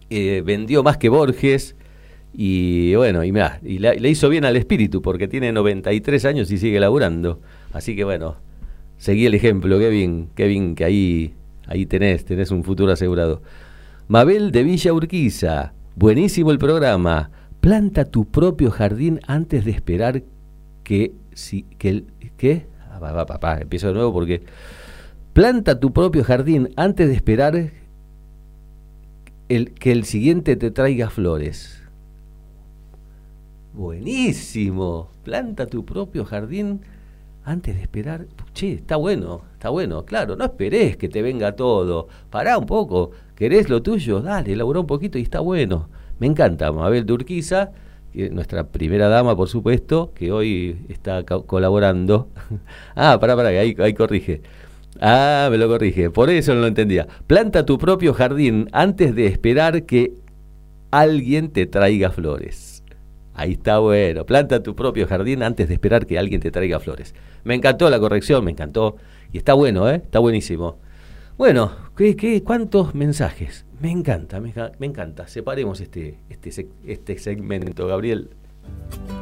eh, 0.10 0.44
vendió 0.46 0.84
más 0.84 0.98
que 0.98 1.08
Borges, 1.08 1.78
y 2.34 2.94
bueno, 2.96 3.24
y 3.24 3.32
mirá, 3.32 3.62
y 3.64 3.80
le 3.80 4.10
hizo 4.10 4.28
bien 4.28 4.44
al 4.44 4.58
espíritu, 4.58 5.02
porque 5.02 5.30
tiene 5.30 5.54
93 5.54 6.26
años 6.26 6.52
y 6.52 6.58
sigue 6.58 6.82
laburando. 6.82 7.40
Así 7.72 7.96
que 7.96 8.04
bueno, 8.04 8.36
seguí 8.98 9.26
el 9.26 9.36
ejemplo, 9.36 9.80
Kevin, 9.80 10.28
Kevin, 10.36 10.76
que 10.76 10.84
ahí, 10.84 11.34
ahí 11.66 11.86
tenés, 11.86 12.26
tenés 12.26 12.52
un 12.52 12.66
futuro 12.66 12.92
asegurado. 12.92 13.42
Mabel 14.10 14.52
de 14.52 14.64
Villa 14.64 14.92
Urquiza, 14.92 15.72
buenísimo 15.96 16.52
el 16.52 16.60
programa. 16.60 17.32
Planta 17.62 18.04
tu 18.04 18.26
propio 18.26 18.70
jardín 18.70 19.22
antes 19.28 19.64
de 19.64 19.72
esperar 19.72 20.24
que 20.86 21.14
si 21.34 21.64
que 21.64 21.90
el 21.90 22.06
¿qué? 22.38 22.68
Ah, 22.90 23.00
va, 23.00 23.26
va, 23.26 23.58
empiezo 23.60 23.88
de 23.88 23.94
nuevo 23.96 24.14
porque 24.14 24.44
planta 25.34 25.82
tu 25.82 25.92
propio 25.92 26.24
jardín 26.24 26.70
antes 26.78 27.10
de 27.10 27.16
esperar 27.16 27.72
el 29.50 29.74
que 29.74 29.92
el 29.92 30.06
siguiente 30.06 30.56
te 30.56 30.72
traiga 30.72 31.10
flores. 31.10 31.82
Buenísimo. 33.74 35.10
Planta 35.24 35.66
tu 35.66 35.84
propio 35.84 36.24
jardín 36.24 36.82
antes 37.44 37.76
de 37.76 37.82
esperar. 37.82 38.28
Che, 38.54 38.74
está 38.74 38.96
bueno, 38.96 39.42
está 39.54 39.70
bueno. 39.70 40.06
Claro, 40.06 40.38
no 40.38 40.46
esperes 40.46 40.96
que 40.96 41.10
te 41.10 41.22
venga 41.22 41.58
todo. 41.58 42.08
Pará 42.30 42.58
un 42.58 42.66
poco. 42.66 43.12
¿Querés 43.36 43.68
lo 43.70 43.82
tuyo? 43.84 44.22
Dale, 44.22 44.54
elaborá 44.54 44.80
un 44.80 44.88
poquito 44.88 45.18
y 45.18 45.24
está 45.24 45.42
bueno. 45.42 45.90
Me 46.20 46.28
encanta 46.28 46.72
Mabel 46.72 47.06
Turquiza, 47.06 47.72
nuestra 48.32 48.68
primera 48.68 49.08
dama, 49.08 49.36
por 49.36 49.50
supuesto, 49.50 50.12
que 50.16 50.32
hoy 50.32 50.78
está 50.90 51.24
colaborando. 51.24 52.30
ah, 52.96 53.18
pará, 53.20 53.36
pará, 53.36 53.50
que 53.50 53.60
ahí, 53.60 53.76
ahí 53.80 53.94
corrige. 53.94 54.42
Ah, 55.00 55.50
me 55.52 55.58
lo 55.58 55.68
corrige. 55.68 56.10
Por 56.10 56.30
eso 56.30 56.54
no 56.54 56.62
lo 56.62 56.68
entendía. 56.68 57.08
Planta 57.28 57.66
tu 57.66 57.78
propio 57.78 58.14
jardín 58.14 58.70
antes 58.72 59.14
de 59.16 59.28
esperar 59.28 59.84
que 59.84 60.14
alguien 60.92 61.52
te 61.52 61.66
traiga 61.66 62.12
flores. 62.12 62.84
Ahí 63.34 63.54
está 63.54 63.80
bueno. 63.80 64.26
Planta 64.26 64.64
tu 64.64 64.76
propio 64.76 65.08
jardín 65.08 65.44
antes 65.44 65.68
de 65.68 65.74
esperar 65.74 66.06
que 66.06 66.18
alguien 66.18 66.40
te 66.40 66.52
traiga 66.52 66.80
flores. 66.80 67.14
Me 67.44 67.56
encantó 67.56 67.90
la 67.90 68.00
corrección, 68.00 68.46
me 68.46 68.52
encantó. 68.52 68.96
Y 69.34 69.38
está 69.38 69.54
bueno, 69.54 69.90
¿eh? 69.90 69.96
Está 69.96 70.20
buenísimo. 70.20 70.78
Bueno, 71.38 71.72
¿qué, 71.98 72.16
qué, 72.16 72.44
cuántos 72.44 72.96
mensajes? 72.96 73.66
Me 73.80 73.92
encanta, 73.92 74.40
me, 74.40 74.54
enca- 74.54 74.72
me 74.80 74.86
encanta. 74.86 75.28
Separemos 75.28 75.82
este, 75.82 76.20
este, 76.30 76.70
este 76.86 77.18
segmento, 77.20 77.88
Gabriel. 77.88 78.30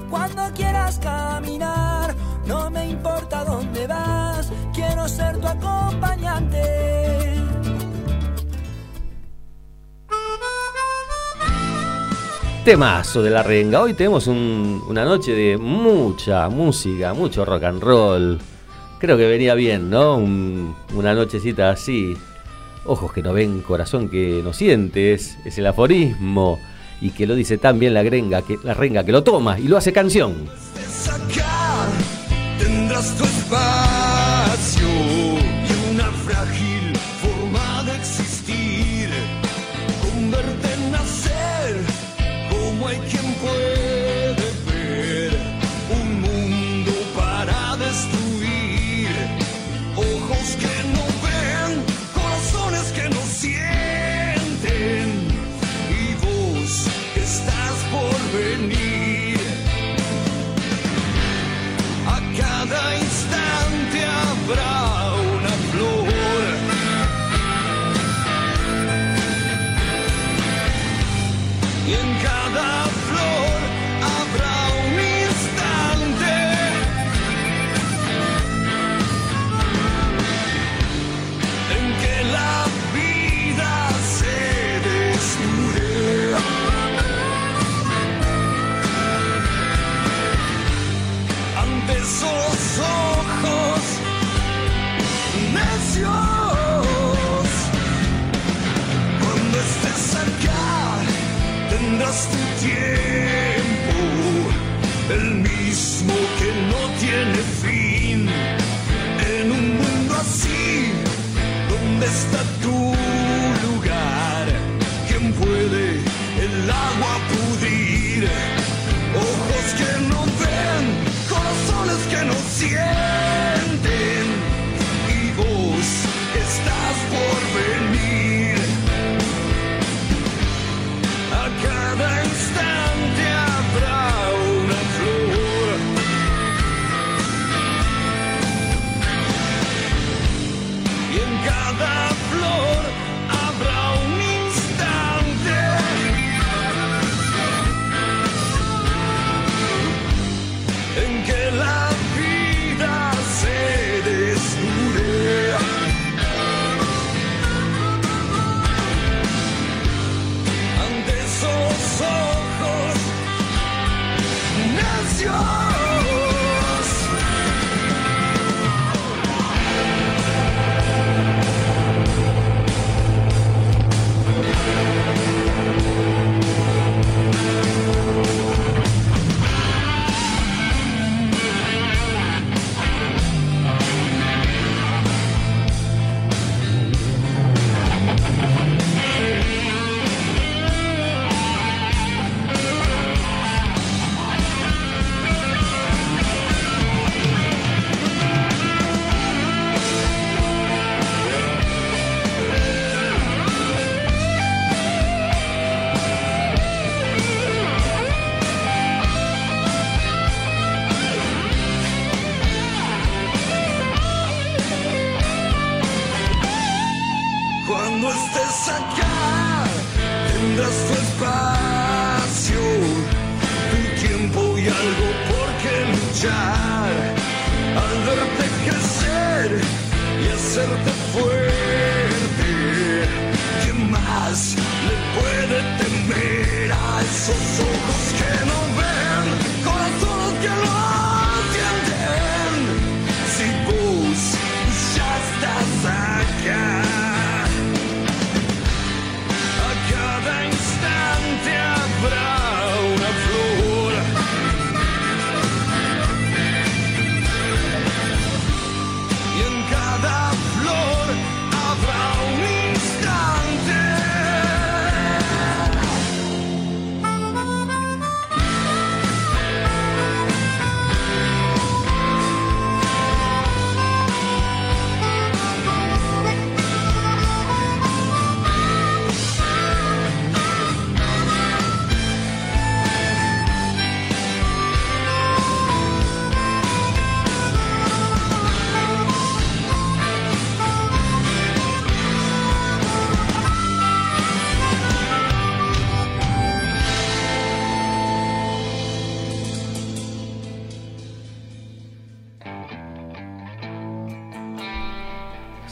Cuando 0.10 0.44
quieras 0.56 1.00
caminar, 1.00 2.16
no 2.48 2.70
me 2.70 2.88
importa 2.90 3.44
dónde 3.44 3.88
vas, 3.88 4.52
quiero 4.74 5.08
ser 5.08 5.38
tu 5.40 5.48
acompañante. 5.48 6.62
Temazo 12.64 13.22
de 13.22 13.30
la 13.30 13.44
renga. 13.44 13.82
Hoy 13.82 13.94
tenemos 13.94 14.28
un- 14.28 14.82
una 14.88 15.04
noche 15.04 15.34
de 15.34 15.58
mucha 15.58 16.48
música, 16.48 17.14
mucho 17.14 17.44
rock 17.44 17.64
and 17.64 17.82
roll. 17.84 18.40
Creo 19.04 19.18
que 19.18 19.28
venía 19.28 19.54
bien, 19.54 19.90
¿no? 19.90 20.16
Un- 20.16 20.74
una 20.96 21.14
nochecita 21.14 21.70
así. 21.72 22.16
Ojos 22.86 23.12
que 23.12 23.22
no 23.22 23.34
ven, 23.34 23.60
corazón 23.60 24.08
que 24.08 24.40
no 24.42 24.54
sientes. 24.54 25.38
Es 25.44 25.58
el 25.58 25.68
aforismo. 25.68 26.58
Y 27.02 27.10
que 27.10 27.28
lo 27.28 27.36
dice 27.36 27.58
tan 27.58 27.80
bien 27.80 27.94
la 27.94 28.02
renga, 28.02 28.44
que, 28.44 28.58
la 28.64 28.74
renga 28.74 29.04
que 29.04 29.12
lo 29.12 29.22
toma 29.22 29.60
y 29.60 29.68
lo 29.68 29.76
hace 29.76 29.92
canción. 29.92 30.48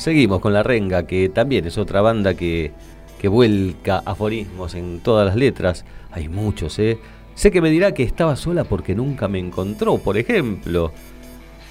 Seguimos 0.01 0.39
con 0.39 0.51
La 0.51 0.63
Renga, 0.63 1.05
que 1.05 1.29
también 1.29 1.67
es 1.67 1.77
otra 1.77 2.01
banda 2.01 2.33
que, 2.33 2.71
que 3.19 3.27
vuelca 3.27 4.01
aforismos 4.03 4.73
en 4.73 4.99
todas 4.99 5.27
las 5.27 5.35
letras. 5.35 5.85
Hay 6.09 6.27
muchos, 6.27 6.79
¿eh? 6.79 6.97
Sé 7.35 7.51
que 7.51 7.61
me 7.61 7.69
dirá 7.69 7.93
que 7.93 8.01
estaba 8.01 8.35
sola 8.35 8.63
porque 8.63 8.95
nunca 8.95 9.27
me 9.27 9.37
encontró, 9.37 9.99
por 9.99 10.17
ejemplo. 10.17 10.91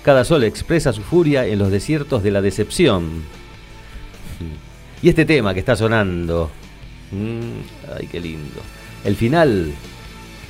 Cada 0.05 0.25
sol 0.25 0.45
expresa 0.45 0.93
su 0.93 1.03
furia 1.03 1.45
en 1.45 1.59
los 1.59 1.73
desiertos 1.73 2.23
de 2.23 2.31
la 2.31 2.41
decepción. 2.41 3.25
Y 5.03 5.09
este 5.09 5.25
tema 5.25 5.53
que 5.53 5.59
está 5.59 5.75
sonando. 5.75 6.53
mm, 7.11 7.99
ay, 7.99 8.07
qué 8.07 8.21
lindo. 8.21 8.61
El 9.05 9.17
final 9.17 9.73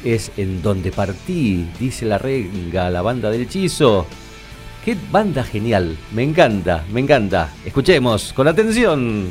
es 0.04 0.32
en 0.36 0.60
donde 0.60 0.92
partí, 0.92 1.66
dice 1.80 2.04
la 2.04 2.18
renga, 2.18 2.90
la 2.90 3.00
banda 3.00 3.30
del 3.30 3.40
hechizo. 3.40 4.06
Qué 4.84 4.96
banda 5.10 5.44
genial, 5.44 5.98
me 6.10 6.22
encanta, 6.22 6.84
me 6.90 7.00
encanta. 7.00 7.50
Escuchemos 7.66 8.32
con 8.32 8.48
atención. 8.48 9.30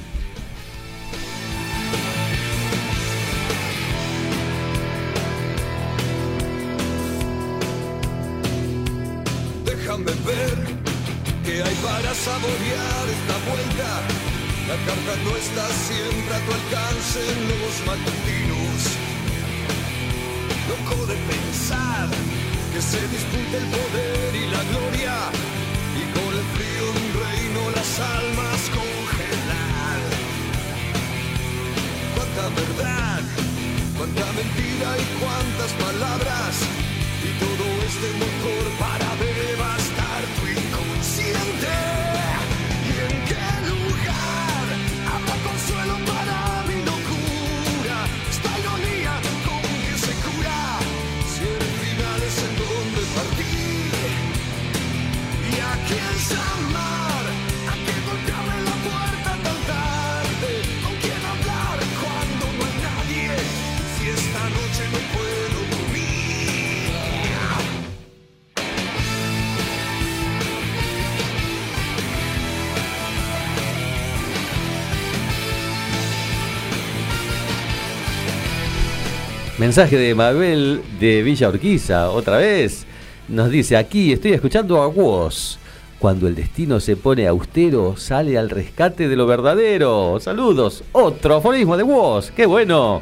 Mensaje 79.80 79.98
de 79.98 80.14
Mabel 80.14 80.82
de 81.00 81.24
Villa 81.24 81.48
Urquiza, 81.48 82.10
otra 82.10 82.36
vez. 82.36 82.86
Nos 83.30 83.50
dice, 83.50 83.78
aquí 83.78 84.12
estoy 84.12 84.34
escuchando 84.34 84.82
a 84.82 84.90
Woz. 84.90 85.58
Cuando 86.00 86.28
el 86.28 86.36
destino 86.36 86.82
se 86.82 86.98
pone 86.98 87.26
austero, 87.26 87.96
sale 87.96 88.38
al 88.38 88.50
rescate 88.50 89.08
de 89.08 89.16
lo 89.16 89.26
verdadero. 89.26 90.20
Saludos. 90.20 90.84
Otro 90.92 91.38
aforismo 91.38 91.78
de 91.78 91.84
Woz. 91.84 92.30
¡Qué 92.32 92.46
bueno! 92.46 93.02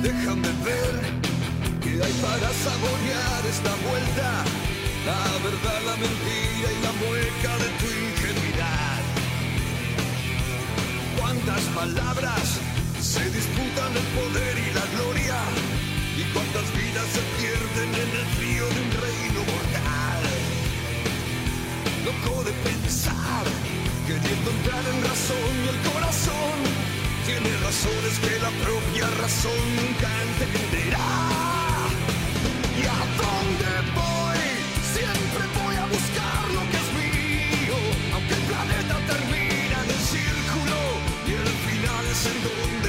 Déjame 0.00 0.48
ver 0.62 0.94
qué 1.82 1.90
hay 1.90 2.12
para 2.22 2.48
saborear 2.62 3.42
esta 3.50 3.74
vuelta. 3.88 4.44
La 5.04 5.24
verdad, 5.42 5.80
la 5.84 5.96
mentira 5.96 6.68
y 6.70 6.84
la 6.84 6.92
mueca 6.92 7.58
de 7.58 7.68
tu 7.80 7.86
ingenuidad. 7.90 9.02
Cuántas 11.18 11.60
palabras 11.74 12.63
se 13.14 13.30
disputan 13.30 13.92
el 13.94 14.06
poder 14.18 14.54
y 14.58 14.68
la 14.74 14.86
gloria. 14.94 15.38
Y 16.18 16.22
cuántas 16.34 16.66
vidas 16.74 17.06
se 17.14 17.22
pierden 17.38 17.90
en 18.04 18.10
el 18.20 18.26
frío 18.36 18.64
de 18.74 18.78
un 18.86 18.90
reino 19.06 19.40
mortal. 19.52 20.22
Loco 22.06 22.42
de 22.42 22.52
pensar, 22.68 23.44
queriendo 24.06 24.50
entrar 24.56 24.84
en 24.92 24.98
razón 25.10 25.50
y 25.62 25.66
el 25.74 25.80
corazón 25.92 26.56
tiene 27.26 27.50
razones 27.68 28.14
que 28.24 28.34
la 28.46 28.52
propia 28.66 29.06
razón 29.22 29.60
nunca 29.78 30.08
entenderá. 30.26 31.10
¿Y 32.78 32.82
a 32.98 33.00
dónde 33.22 33.70
voy? 33.94 34.42
Siempre 34.96 35.42
voy 35.58 35.76
a 35.84 35.86
buscar 35.96 36.42
lo 36.56 36.62
que 36.70 36.78
es 36.82 36.90
mío, 36.98 37.78
aunque 38.14 38.34
el 38.40 38.44
planeta 38.50 38.94
termina 39.12 39.76
en 39.84 39.90
el 39.96 40.02
círculo 40.14 40.78
y 41.28 41.32
el 41.42 41.52
final 41.68 42.02
es 42.12 42.22
en 42.32 42.38
donde 42.46 42.83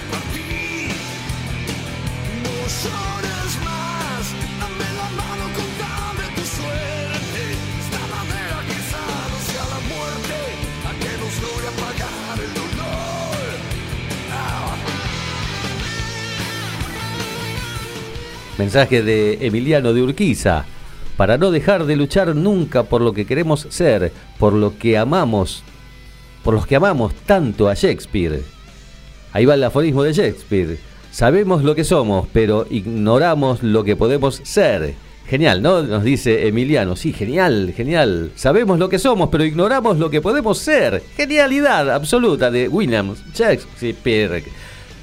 Mensaje 18.58 19.04
de 19.04 19.46
Emiliano 19.46 19.94
de 19.94 20.02
Urquiza. 20.02 20.66
Para 21.18 21.38
no 21.38 21.52
dejar 21.52 21.86
de 21.86 21.96
luchar 21.96 22.36
nunca 22.36 22.84
por 22.84 23.02
lo 23.02 23.14
que 23.14 23.26
queremos 23.26 23.68
ser, 23.70 24.12
por 24.40 24.54
lo 24.54 24.78
que 24.78 24.98
amamos, 24.98 25.64
por 26.44 26.54
los 26.54 26.66
que 26.66 26.76
amamos 26.76 27.14
tanto 27.26 27.70
a 27.70 27.74
Shakespeare. 27.74 28.44
Ahí 29.34 29.46
va 29.46 29.56
el 29.56 29.64
aforismo 29.64 30.04
de 30.04 30.14
Shakespeare. 30.14 30.80
Sabemos 31.16 31.64
lo 31.64 31.76
que 31.76 31.86
somos, 31.86 32.28
pero 32.34 32.68
ignoramos 32.70 33.64
lo 33.64 33.86
que 33.86 33.96
podemos 33.96 34.42
ser. 34.44 34.96
Genial, 35.30 35.62
¿no? 35.62 35.82
Nos 35.82 36.04
dice 36.04 36.46
Emiliano. 36.46 36.98
Sí, 36.98 37.14
genial, 37.14 37.74
genial. 37.74 38.34
Sabemos 38.36 38.80
lo 38.80 38.90
que 38.90 39.00
somos, 39.00 39.30
pero 39.30 39.46
ignoramos 39.46 39.98
lo 39.98 40.10
que 40.10 40.20
podemos 40.20 40.58
ser. 40.58 41.02
Genialidad 41.16 41.90
absoluta 41.90 42.52
de 42.52 42.68
William 42.68 43.16
Shakespeare. 43.34 44.44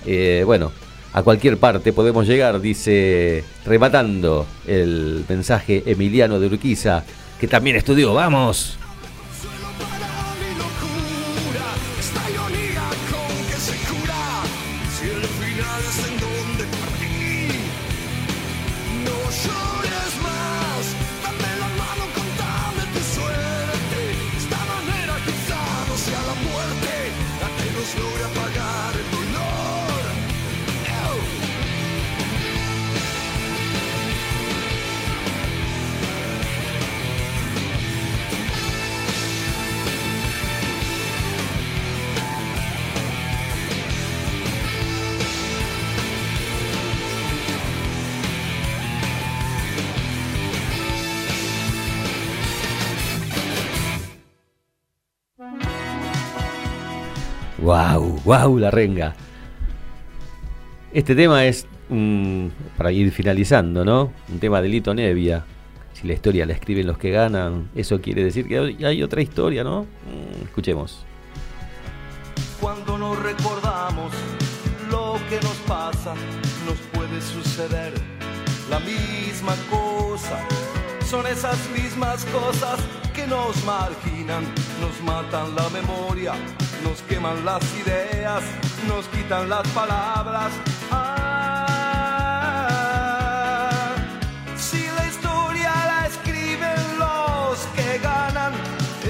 Eh, 0.05 0.43
bueno, 0.45 0.71
a 1.15 1.23
cualquier 1.23 1.57
parte 1.57 1.95
podemos 1.95 2.27
llegar, 2.27 2.61
dice, 2.61 3.43
rematando 3.65 4.47
el 4.67 5.25
mensaje 5.27 5.83
Emiliano 5.87 6.39
de 6.39 6.47
Urquiza, 6.49 7.05
que 7.41 7.49
también 7.49 7.77
estudió. 7.77 8.13
¡Vamos! 8.13 8.77
¡Wow! 57.63 58.21
¡Wow! 58.25 58.59
La 58.59 58.71
renga. 58.71 59.15
Este 60.93 61.15
tema 61.15 61.45
es, 61.47 61.67
mm, 61.89 62.47
para 62.77 62.93
ir 62.93 63.11
finalizando, 63.13 63.85
¿no? 63.85 64.13
Un 64.29 64.39
tema 64.41 64.61
de 64.61 64.69
Lito 64.69 64.93
Nevia. 64.95 65.45
Si 65.95 66.07
la 66.07 66.15
historia 66.15 66.45
la 66.47 66.55
escriben 66.55 66.87
los 66.87 66.99
que 66.99 67.11
ganan, 67.11 67.71
eso 67.75 68.01
quiere 68.01 68.25
decir 68.25 68.49
que 68.49 68.59
hay- 68.59 68.85
hay 68.85 69.03
otra 69.03 69.23
historia, 69.23 69.63
¿no? 69.63 69.83
Mm, 69.83 70.45
escuchemos. 70.45 71.05
Cuando 72.61 72.99
nos 72.99 73.19
recordamos 73.23 74.13
lo 74.91 75.17
que 75.29 75.37
nos 75.37 75.57
pasa, 75.67 76.15
nos 76.67 76.79
puede 76.93 77.21
suceder 77.21 77.93
la 78.71 78.81
misma 78.81 79.55
cosa. 79.71 80.39
Son 81.07 81.27
esas 81.27 81.59
mismas 81.71 82.25
cosas 82.27 82.81
que 83.15 83.27
nos 83.27 83.63
marginan, 83.65 84.45
nos 84.81 85.01
matan 85.05 85.55
la 85.55 85.69
memoria, 85.71 86.33
nos 86.83 87.03
queman 87.03 87.45
las 87.45 87.63
ideas, 87.75 88.43
nos 88.87 89.07
quitan 89.09 89.49
las 89.49 89.67
palabras. 89.69 90.53
Ah, 90.91 92.09
si 94.57 94.87
la 94.87 95.07
historia 95.07 95.73
la 95.87 96.07
escriben 96.07 96.99
los 96.99 97.59
que 97.77 97.99
ganan, 97.99 98.53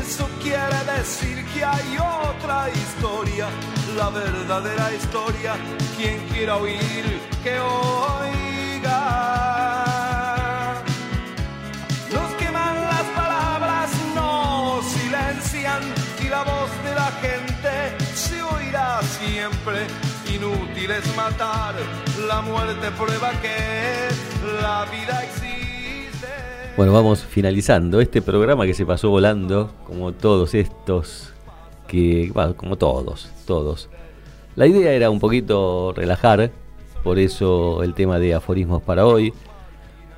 eso 0.00 0.28
quiere 0.42 0.84
decir 0.96 1.44
que 1.52 1.64
hay 1.64 1.98
otra 1.98 2.68
historia, 2.70 3.48
la 3.96 4.10
verdadera 4.10 4.92
historia. 4.94 5.54
Quien 5.96 6.18
quiera 6.28 6.56
oír, 6.56 7.20
que 7.42 7.60
oiga. 7.60 8.98
Nos 12.12 12.30
queman 12.34 12.74
las 12.92 13.06
palabras, 13.20 13.90
nos 14.14 14.84
silencian 14.84 15.82
y 16.20 16.28
la 16.28 16.42
voz 16.42 16.70
de 16.84 16.94
la 16.94 17.10
gente 17.22 17.51
siempre. 19.02 19.86
Inútil 20.34 20.90
es 20.90 21.16
matar, 21.16 21.74
la 22.26 22.40
muerte 22.40 22.90
prueba 22.96 23.30
que 23.42 24.08
la 24.62 24.86
vida 24.86 25.22
existe. 25.24 26.26
Bueno, 26.76 26.92
vamos 26.92 27.22
finalizando 27.22 28.00
este 28.00 28.22
programa 28.22 28.64
que 28.64 28.72
se 28.72 28.86
pasó 28.86 29.10
volando, 29.10 29.70
como 29.86 30.12
todos 30.12 30.54
estos, 30.54 31.32
que, 31.86 32.30
bueno, 32.32 32.56
como 32.56 32.76
todos, 32.76 33.30
todos. 33.46 33.90
La 34.56 34.66
idea 34.66 34.92
era 34.92 35.10
un 35.10 35.20
poquito 35.20 35.92
relajar, 35.94 36.50
por 37.04 37.18
eso 37.18 37.82
el 37.82 37.92
tema 37.92 38.18
de 38.18 38.34
aforismos 38.34 38.82
para 38.82 39.04
hoy. 39.06 39.34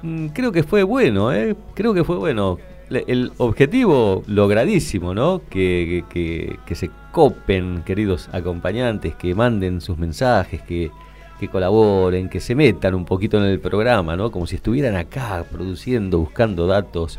Mm, 0.02 0.28
Creo 0.28 0.52
que 0.52 0.62
fue 0.62 0.84
bueno, 0.84 1.32
¿eh? 1.32 1.57
Creo 1.74 1.92
que 1.92 2.05
fue 2.05 2.16
bueno. 2.16 2.59
El 2.97 3.32
objetivo 3.38 4.22
logradísimo, 4.26 5.14
¿no? 5.14 5.40
Que, 5.51 6.05
que- 6.09 6.12
que- 6.12 6.57
que 6.66 6.74
se 6.74 6.90
copen, 7.12 7.82
queridos 7.84 8.28
acompañantes, 8.32 9.14
que 9.14 9.34
manden 9.34 9.80
sus 9.80 9.97
mensajes, 9.99 10.61
que, 10.62 10.90
que 11.38 11.49
colaboren, 11.49 12.28
que 12.28 12.40
se 12.40 12.55
metan 12.55 12.95
un 12.95 13.05
poquito 13.05 13.38
en 13.38 13.45
el 13.45 13.61
programa, 13.61 14.16
¿no? 14.16 14.30
Como 14.30 14.47
si 14.47 14.57
estuvieran 14.57 14.97
acá 14.97 15.45
produciendo, 15.51 16.18
buscando 16.18 16.66
datos. 16.66 17.18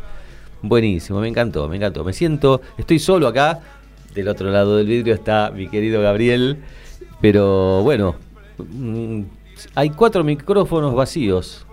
Buenísimo, 0.62 1.20
me 1.20 1.28
encantó, 1.28 1.68
me 1.68 1.76
encantó. 1.76 2.04
Me 2.04 2.12
siento, 2.12 2.60
estoy 2.78 2.98
solo 2.98 3.26
acá. 3.28 3.60
Del 4.14 4.28
otro 4.28 4.50
lado 4.50 4.76
del 4.78 4.86
vidrio 4.86 5.12
está 5.14 5.50
mi 5.54 5.68
querido 5.68 6.00
Gabriel. 6.00 6.58
Pero 7.20 7.82
bueno, 7.82 8.16
mm, 8.58 9.20
hay 9.74 9.90
cuatro 9.90 10.24
micrófonos 10.24 10.94
vacíos. 10.94 11.65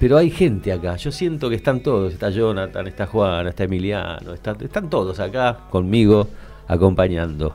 Pero 0.00 0.16
hay 0.16 0.30
gente 0.30 0.72
acá, 0.72 0.96
yo 0.96 1.12
siento 1.12 1.48
que 1.50 1.54
están 1.56 1.80
todos, 1.80 2.12
está 2.14 2.30
Jonathan, 2.30 2.86
está 2.88 3.06
Juana, 3.06 3.50
está 3.50 3.64
Emiliano, 3.64 4.32
está- 4.32 4.56
están 4.58 4.88
todos 4.90 5.20
acá 5.20 5.58
conmigo 5.70 6.26
acompañando. 6.66 7.54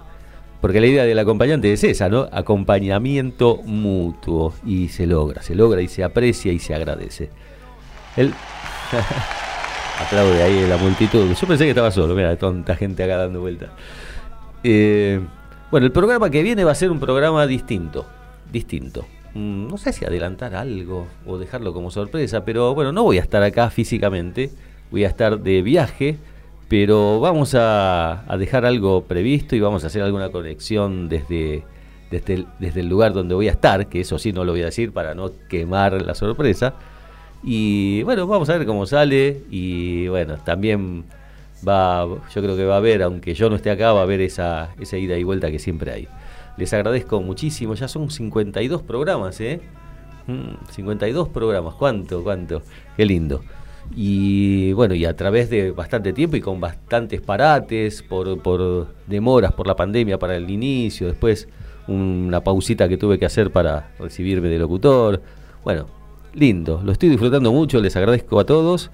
Porque 0.62 0.80
la 0.80 0.86
idea 0.88 1.04
del 1.06 1.18
acompañante 1.20 1.74
es 1.74 1.84
esa, 1.84 2.08
¿no? 2.08 2.28
Acompañamiento 2.32 3.58
mutuo. 3.66 4.54
Y 4.66 4.88
se 4.90 5.06
logra, 5.08 5.42
se 5.42 5.54
logra 5.56 5.82
y 5.82 5.88
se 5.88 6.04
aprecia 6.04 6.52
y 6.54 6.60
se 6.60 6.74
agradece. 6.74 7.30
El... 8.16 8.32
Aplaude 10.06 10.44
ahí 10.44 10.68
la 10.68 10.78
multitud. 10.78 11.34
Yo 11.34 11.48
pensé 11.48 11.64
que 11.66 11.70
estaba 11.72 11.90
solo, 11.92 12.14
mira, 12.16 12.36
tanta 12.36 12.76
gente 12.76 13.04
acá 13.04 13.18
dando 13.18 13.42
vuelta. 13.42 13.72
Eh, 14.64 15.20
bueno, 15.72 15.86
el 15.86 15.92
programa 15.92 16.30
que 16.30 16.44
viene 16.44 16.64
va 16.64 16.72
a 16.72 16.76
ser 16.76 16.92
un 16.92 17.00
programa 17.00 17.48
distinto. 17.48 18.06
Distinto. 18.52 19.06
Mm, 19.36 19.68
No 19.68 19.78
sé 19.78 19.94
si 19.94 20.06
adelantar 20.06 20.56
algo 20.56 21.08
o 21.26 21.38
dejarlo 21.38 21.74
como 21.74 21.92
sorpresa, 21.92 22.44
pero 22.46 22.74
bueno, 22.74 22.92
no 22.92 23.04
voy 23.04 23.18
a 23.20 23.22
estar 23.22 23.44
acá 23.44 23.70
físicamente. 23.70 24.50
Voy 24.92 25.04
a 25.04 25.10
estar 25.10 25.40
de 25.40 25.62
viaje, 25.62 26.18
pero 26.70 27.20
vamos 27.20 27.54
a, 27.56 28.24
dejar 28.40 28.66
algo 28.66 29.04
previsto 29.04 29.56
y 29.56 29.60
vamos 29.60 29.84
a 29.84 29.88
hacer 29.88 30.02
alguna 30.04 30.30
conexión 30.30 31.10
desde, 31.10 31.64
desde, 32.12 32.34
el, 32.36 32.48
desde 32.60 32.80
el 32.82 32.88
lugar 32.88 33.14
donde 33.14 33.36
voy 33.36 33.50
a 33.50 33.52
estar, 33.52 33.88
que 33.88 34.02
eso 34.02 34.18
sí 34.18 34.32
no 34.32 34.46
lo 34.46 34.54
voy 34.54 34.62
a 34.62 34.66
decir 34.66 34.92
para 34.94 35.14
no 35.16 35.32
quemar 35.50 36.02
la 36.02 36.16
sorpresa. 36.16 36.76
Y 37.44 38.04
bueno, 38.04 38.28
vamos 38.28 38.50
a 38.50 38.58
ver 38.58 38.66
cómo 38.66 38.86
sale. 38.86 39.42
Y 39.52 40.08
bueno, 40.08 40.38
también 40.46 41.04
va, 41.68 42.06
yo 42.34 42.42
creo 42.42 42.56
que 42.56 42.66
va 42.66 42.76
a 42.76 42.78
haber, 42.78 43.04
aunque 43.04 43.34
yo 43.34 43.50
no 43.50 43.58
esté 43.58 43.70
acá, 43.70 43.92
va 43.92 44.00
a 44.02 44.04
haber 44.04 44.22
esa, 44.22 44.70
esa 44.80 44.98
ida 44.98 45.18
y 45.18 45.24
vuelta 45.24 45.52
que 45.52 45.60
siempre 45.60 45.92
hay. 45.92 46.08
Les 46.58 46.74
agradezco 46.74 47.22
muchísimo, 47.22 47.76
ya 47.76 47.88
son 47.88 48.10
52 48.10 48.82
programas, 48.82 49.40
¿eh? 49.42 49.62
Mm, 50.28 50.72
52 50.72 51.30
programas, 51.30 51.76
¿cuánto, 51.76 52.24
cuánto? 52.24 52.62
Qué 52.96 53.06
lindo. 53.06 53.42
Y 53.94 54.74
bueno, 54.74 54.96
y 54.96 55.06
a 55.06 55.16
través 55.16 55.50
de 55.50 55.72
bastante 55.72 56.14
tiempo 56.14 56.38
y 56.38 56.42
con 56.42 56.60
bastantes 56.60 57.22
parates, 57.22 58.02
por, 58.02 58.42
por 58.42 58.88
demoras 59.06 59.54
por 59.54 59.68
la 59.68 59.76
pandemia 59.76 60.18
para 60.18 60.36
el 60.36 60.50
inicio, 60.50 61.08
después 61.08 61.48
una 61.88 62.42
pausita 62.42 62.90
que 62.90 62.98
tuve 62.98 63.20
que 63.20 63.26
hacer 63.26 63.52
para 63.52 63.92
recibirme 64.00 64.48
de 64.50 64.58
locutor. 64.58 65.22
Bueno, 65.64 65.88
lindo, 66.34 66.82
lo 66.84 66.92
estoy 66.92 67.10
disfrutando 67.10 67.52
mucho, 67.52 67.80
les 67.80 67.96
agradezco 67.96 68.40
a 68.40 68.46
todos. 68.46 68.92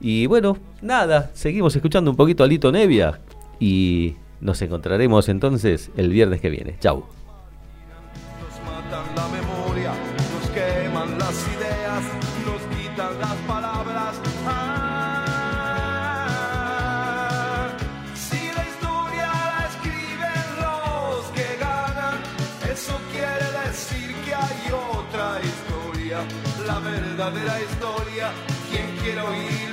Y 0.00 0.26
bueno, 0.26 0.58
nada, 0.82 1.30
seguimos 1.34 1.74
escuchando 1.74 2.10
un 2.10 2.16
poquito 2.16 2.44
a 2.44 2.46
Lito 2.46 2.70
Nevia 2.70 3.20
y 3.58 4.16
nos 4.40 4.60
encontraremos 4.62 5.28
entonces 5.28 5.90
el 5.96 6.10
viernes 6.10 6.40
que 6.40 6.50
viene. 6.50 6.76
Chau. 6.80 7.04
La 26.66 26.78
verdadera 26.78 27.60
historia. 27.60 28.30
Quien 28.70 28.96
quiera 29.02 29.24
oír. 29.24 29.63